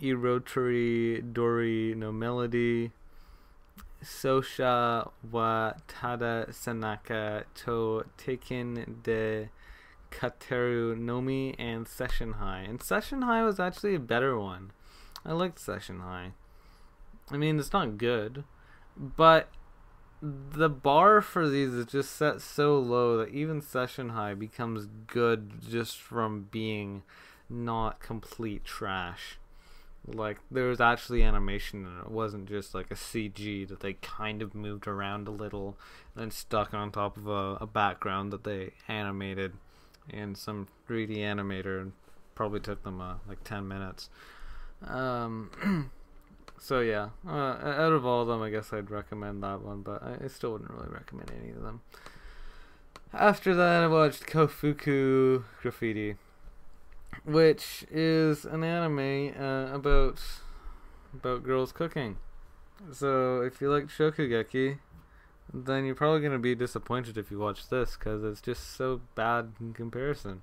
Erotary, 0.00 1.20
Dory, 1.32 1.94
No 1.96 2.12
Melody, 2.12 2.92
Sousha 4.06 5.10
wa 5.32 5.72
Tada 5.88 6.48
Senaka 6.50 7.44
to 7.54 8.04
Teikin 8.16 9.02
de 9.02 9.50
Kataru 10.12 10.96
Nomi 10.96 11.56
and 11.58 11.88
Session 11.88 12.34
High. 12.34 12.60
And 12.60 12.80
Session 12.80 13.22
High 13.22 13.42
was 13.42 13.58
actually 13.58 13.96
a 13.96 14.00
better 14.00 14.38
one. 14.38 14.70
I 15.24 15.32
liked 15.32 15.58
Session 15.58 16.00
High. 16.00 16.32
I 17.32 17.36
mean, 17.36 17.58
it's 17.58 17.72
not 17.72 17.98
good, 17.98 18.44
but 18.96 19.48
the 20.22 20.68
bar 20.68 21.20
for 21.20 21.48
these 21.48 21.74
is 21.74 21.86
just 21.86 22.14
set 22.14 22.40
so 22.40 22.78
low 22.78 23.18
that 23.18 23.30
even 23.30 23.60
Session 23.60 24.10
High 24.10 24.34
becomes 24.34 24.86
good 25.08 25.50
just 25.68 25.98
from 25.98 26.46
being 26.52 27.02
not 27.50 27.98
complete 27.98 28.64
trash 28.64 29.38
like 30.06 30.38
there 30.50 30.68
was 30.68 30.80
actually 30.80 31.22
animation 31.22 31.84
and 31.84 32.00
it 32.00 32.10
wasn't 32.10 32.48
just 32.48 32.74
like 32.74 32.90
a 32.90 32.94
CG 32.94 33.66
that 33.68 33.80
they 33.80 33.94
kind 33.94 34.42
of 34.42 34.54
moved 34.54 34.86
around 34.86 35.26
a 35.26 35.32
little 35.32 35.76
and 36.14 36.32
stuck 36.32 36.72
on 36.72 36.92
top 36.92 37.16
of 37.16 37.26
a, 37.26 37.58
a 37.60 37.66
background 37.66 38.32
that 38.32 38.44
they 38.44 38.70
animated 38.88 39.52
and 40.10 40.36
some 40.36 40.68
3D 40.88 41.18
animator 41.18 41.90
probably 42.34 42.60
took 42.60 42.82
them 42.84 43.00
uh, 43.00 43.14
like 43.28 43.42
10 43.42 43.66
minutes. 43.66 44.08
Um, 44.86 45.90
so 46.58 46.80
yeah, 46.80 47.08
uh, 47.26 47.32
out 47.32 47.92
of 47.92 48.06
all 48.06 48.22
of 48.22 48.28
them, 48.28 48.42
I 48.42 48.50
guess 48.50 48.72
I'd 48.72 48.90
recommend 48.90 49.42
that 49.42 49.62
one, 49.62 49.82
but 49.82 50.02
I, 50.02 50.24
I 50.24 50.28
still 50.28 50.52
wouldn't 50.52 50.70
really 50.70 50.90
recommend 50.90 51.32
any 51.40 51.50
of 51.50 51.62
them. 51.62 51.80
After 53.12 53.54
that, 53.54 53.84
I 53.84 53.86
watched 53.86 54.26
Koufuku 54.26 55.44
Graffiti 55.62 56.16
which 57.24 57.84
is 57.90 58.44
an 58.44 58.64
anime 58.64 59.32
uh, 59.38 59.74
about 59.74 60.20
about 61.14 61.42
girls 61.42 61.72
cooking. 61.72 62.18
So 62.92 63.40
if 63.40 63.60
you 63.60 63.70
like 63.70 63.86
Shokugeki, 63.86 64.78
then 65.52 65.84
you're 65.86 65.94
probably 65.94 66.20
gonna 66.20 66.38
be 66.38 66.54
disappointed 66.54 67.16
if 67.16 67.30
you 67.30 67.38
watch 67.38 67.68
this 67.68 67.96
because 67.96 68.22
it's 68.22 68.40
just 68.40 68.76
so 68.76 69.00
bad 69.14 69.52
in 69.60 69.72
comparison. 69.72 70.42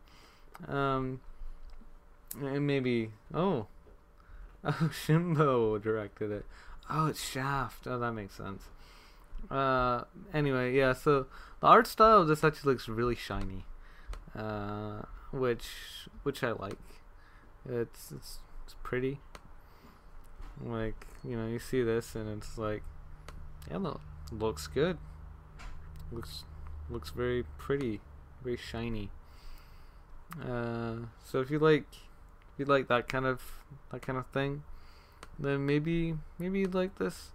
Um, 0.68 1.22
and 2.42 2.66
maybe 2.66 3.12
oh, 3.34 3.68
oh 4.64 4.90
Shimbo 5.06 5.82
directed 5.82 6.32
it. 6.32 6.46
Oh, 6.90 7.08
it's 7.08 7.24
Shaft. 7.24 7.88
Oh, 7.88 8.00
that 8.00 8.12
makes 8.14 8.36
sense. 8.36 8.64
Uh, 9.50 10.04
anyway, 10.34 10.74
yeah. 10.74 10.94
So 10.94 11.28
the 11.60 11.68
art 11.68 11.88
style 11.88 12.22
of 12.22 12.28
this 12.28 12.44
actually 12.44 12.74
looks 12.74 12.88
really 12.88 13.16
shiny. 13.16 13.66
Uh, 14.36 15.04
which 15.34 16.08
which 16.22 16.44
I 16.44 16.52
like. 16.52 16.78
It's 17.68 18.12
it's 18.12 18.40
it's 18.64 18.76
pretty. 18.84 19.20
Like 20.64 21.08
you 21.28 21.36
know, 21.36 21.48
you 21.48 21.60
see 21.60 21.82
this 21.82 22.16
and 22.16 22.30
it's 22.38 22.58
like, 22.58 22.84
yeah, 23.70 23.80
no, 23.80 24.00
looks 24.32 24.68
good. 24.68 24.98
Looks 26.12 26.44
looks 26.90 27.10
very 27.10 27.44
pretty, 27.58 28.00
very 28.44 28.58
shiny. 28.58 29.10
Uh, 30.42 31.08
so 31.24 31.40
if 31.40 31.50
you 31.50 31.60
like, 31.60 31.88
if 31.92 32.60
you 32.60 32.66
like 32.66 32.88
that 32.88 33.08
kind 33.08 33.26
of 33.26 33.42
that 33.92 34.02
kind 34.02 34.18
of 34.18 34.28
thing, 34.28 34.64
then 35.40 35.66
maybe 35.66 36.16
maybe 36.38 36.60
you'd 36.60 36.76
like 36.76 36.98
this. 37.00 37.32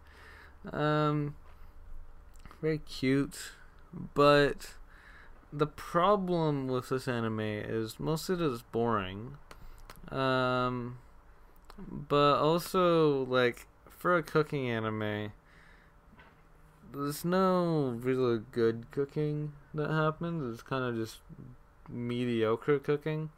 Um, 0.73 1.35
very 2.61 2.79
cute, 2.79 3.53
but 4.15 4.75
the 5.53 5.67
problem 5.67 6.69
with 6.69 6.89
this 6.89 7.09
anime 7.09 7.41
is 7.41 7.99
most 7.99 8.29
of 8.29 8.41
it 8.41 8.45
is 8.45 8.63
boring. 8.63 9.37
Um, 10.11 10.99
but 11.79 12.39
also 12.39 13.25
like 13.25 13.67
for 13.89 14.17
a 14.17 14.23
cooking 14.23 14.69
anime, 14.69 15.33
there's 16.93 17.25
no 17.25 17.99
really 18.01 18.41
good 18.53 18.87
cooking 18.91 19.53
that 19.75 19.91
happens. 19.91 20.55
It's 20.55 20.63
kind 20.63 20.85
of 20.85 20.97
just 20.97 21.19
mediocre 21.89 22.79
cooking. 22.79 23.31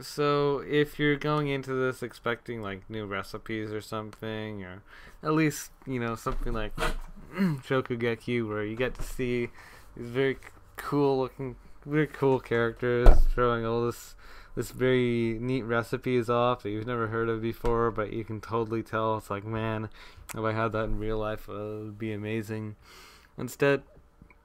So 0.00 0.64
if 0.66 0.98
you're 0.98 1.16
going 1.16 1.48
into 1.48 1.74
this 1.74 2.02
expecting 2.02 2.62
like 2.62 2.88
new 2.88 3.04
recipes 3.04 3.70
or 3.70 3.82
something, 3.82 4.64
or 4.64 4.82
at 5.22 5.32
least 5.32 5.70
you 5.86 6.00
know 6.00 6.16
something 6.16 6.54
like 6.54 6.74
Shokugeki, 7.36 8.46
where 8.48 8.64
you 8.64 8.76
get 8.76 8.94
to 8.94 9.02
see 9.02 9.50
these 9.94 10.08
very 10.08 10.38
cool 10.76 11.18
looking, 11.18 11.56
very 11.84 12.06
cool 12.06 12.40
characters 12.40 13.08
throwing 13.32 13.64
all 13.64 13.86
this 13.86 14.14
this 14.54 14.70
very 14.70 15.36
neat 15.40 15.62
recipes 15.62 16.30
off 16.30 16.62
that 16.62 16.70
you've 16.70 16.86
never 16.86 17.08
heard 17.08 17.28
of 17.28 17.42
before, 17.42 17.90
but 17.90 18.12
you 18.12 18.24
can 18.24 18.40
totally 18.40 18.84
tell 18.84 19.16
it's 19.16 19.28
like, 19.28 19.44
man, 19.44 19.88
if 20.32 20.40
I 20.44 20.52
had 20.52 20.70
that 20.72 20.84
in 20.84 20.98
real 20.98 21.18
life, 21.18 21.48
uh, 21.48 21.52
it 21.52 21.84
would 21.84 21.98
be 21.98 22.12
amazing. 22.12 22.76
Instead, 23.36 23.82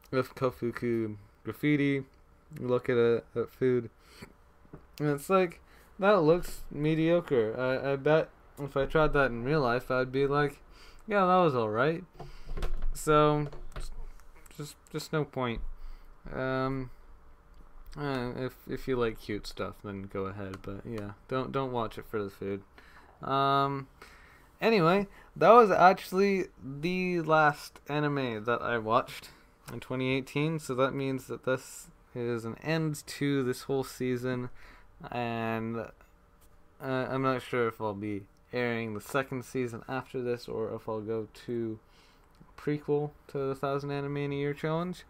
with 0.09 0.33
Koufuku 0.33 1.15
Graffiti, 1.43 2.05
look 2.59 2.89
at 2.89 2.97
a 2.97 3.23
at 3.35 3.51
food, 3.51 3.89
and 4.99 5.09
it's 5.09 5.29
like 5.29 5.61
that 5.99 6.21
looks 6.21 6.61
mediocre. 6.71 7.55
I 7.57 7.93
I 7.93 7.95
bet 7.95 8.29
if 8.59 8.75
I 8.75 8.85
tried 8.85 9.13
that 9.13 9.31
in 9.31 9.43
real 9.43 9.61
life, 9.61 9.91
I'd 9.91 10.11
be 10.11 10.27
like, 10.27 10.59
yeah, 11.07 11.25
that 11.25 11.37
was 11.37 11.55
all 11.55 11.69
right. 11.69 12.03
So, 12.93 13.47
just 14.57 14.75
just 14.91 15.13
no 15.13 15.23
point. 15.23 15.61
Um, 16.33 16.91
uh, 17.97 18.31
if 18.37 18.55
if 18.69 18.87
you 18.87 18.95
like 18.95 19.19
cute 19.19 19.47
stuff, 19.47 19.75
then 19.83 20.09
go 20.11 20.25
ahead. 20.25 20.57
But 20.61 20.81
yeah, 20.85 21.11
don't 21.27 21.51
don't 21.51 21.71
watch 21.71 21.97
it 21.97 22.05
for 22.05 22.23
the 22.23 22.29
food. 22.29 22.61
Um. 23.21 23.87
Anyway, 24.61 25.07
that 25.37 25.51
was 25.51 25.71
actually 25.71 26.47
the 26.61 27.21
last 27.21 27.79
anime 27.87 28.43
that 28.43 28.61
I 28.61 28.77
watched 28.77 29.29
in 29.71 29.79
2018. 29.79 30.59
So 30.59 30.75
that 30.75 30.93
means 30.93 31.27
that 31.27 31.45
this 31.45 31.87
is 32.13 32.43
an 32.43 32.57
end 32.61 33.03
to 33.07 33.43
this 33.43 33.63
whole 33.63 33.83
season, 33.83 34.49
and 35.11 35.77
uh, 35.77 37.07
I'm 37.09 37.21
not 37.21 37.41
sure 37.41 37.67
if 37.67 37.79
I'll 37.79 37.93
be 37.93 38.23
airing 38.51 38.93
the 38.93 39.01
second 39.01 39.45
season 39.45 39.83
after 39.87 40.21
this 40.21 40.47
or 40.47 40.73
if 40.73 40.89
I'll 40.89 41.01
go 41.01 41.27
to 41.45 41.79
prequel 42.57 43.11
to 43.27 43.37
the 43.37 43.55
Thousand 43.55 43.91
Anime 43.91 44.17
in 44.17 44.31
a 44.33 44.35
Year 44.35 44.53
challenge. 44.53 45.03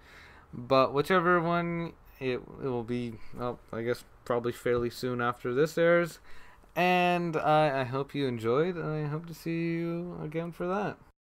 But 0.54 0.94
whichever 0.94 1.40
one 1.40 1.94
it, 2.20 2.42
it 2.62 2.64
will 2.64 2.84
be, 2.84 3.16
well, 3.34 3.60
I 3.72 3.82
guess 3.82 4.04
probably 4.26 4.52
fairly 4.52 4.90
soon 4.90 5.22
after 5.22 5.54
this 5.54 5.78
airs. 5.78 6.20
And 6.76 7.36
I, 7.36 7.82
I 7.82 7.84
hope 7.84 8.14
you 8.14 8.28
enjoyed, 8.28 8.76
and 8.76 9.06
I 9.06 9.10
hope 9.10 9.26
to 9.28 9.34
see 9.34 9.74
you 9.74 10.18
again 10.24 10.52
for 10.52 10.68
that. 10.68 10.98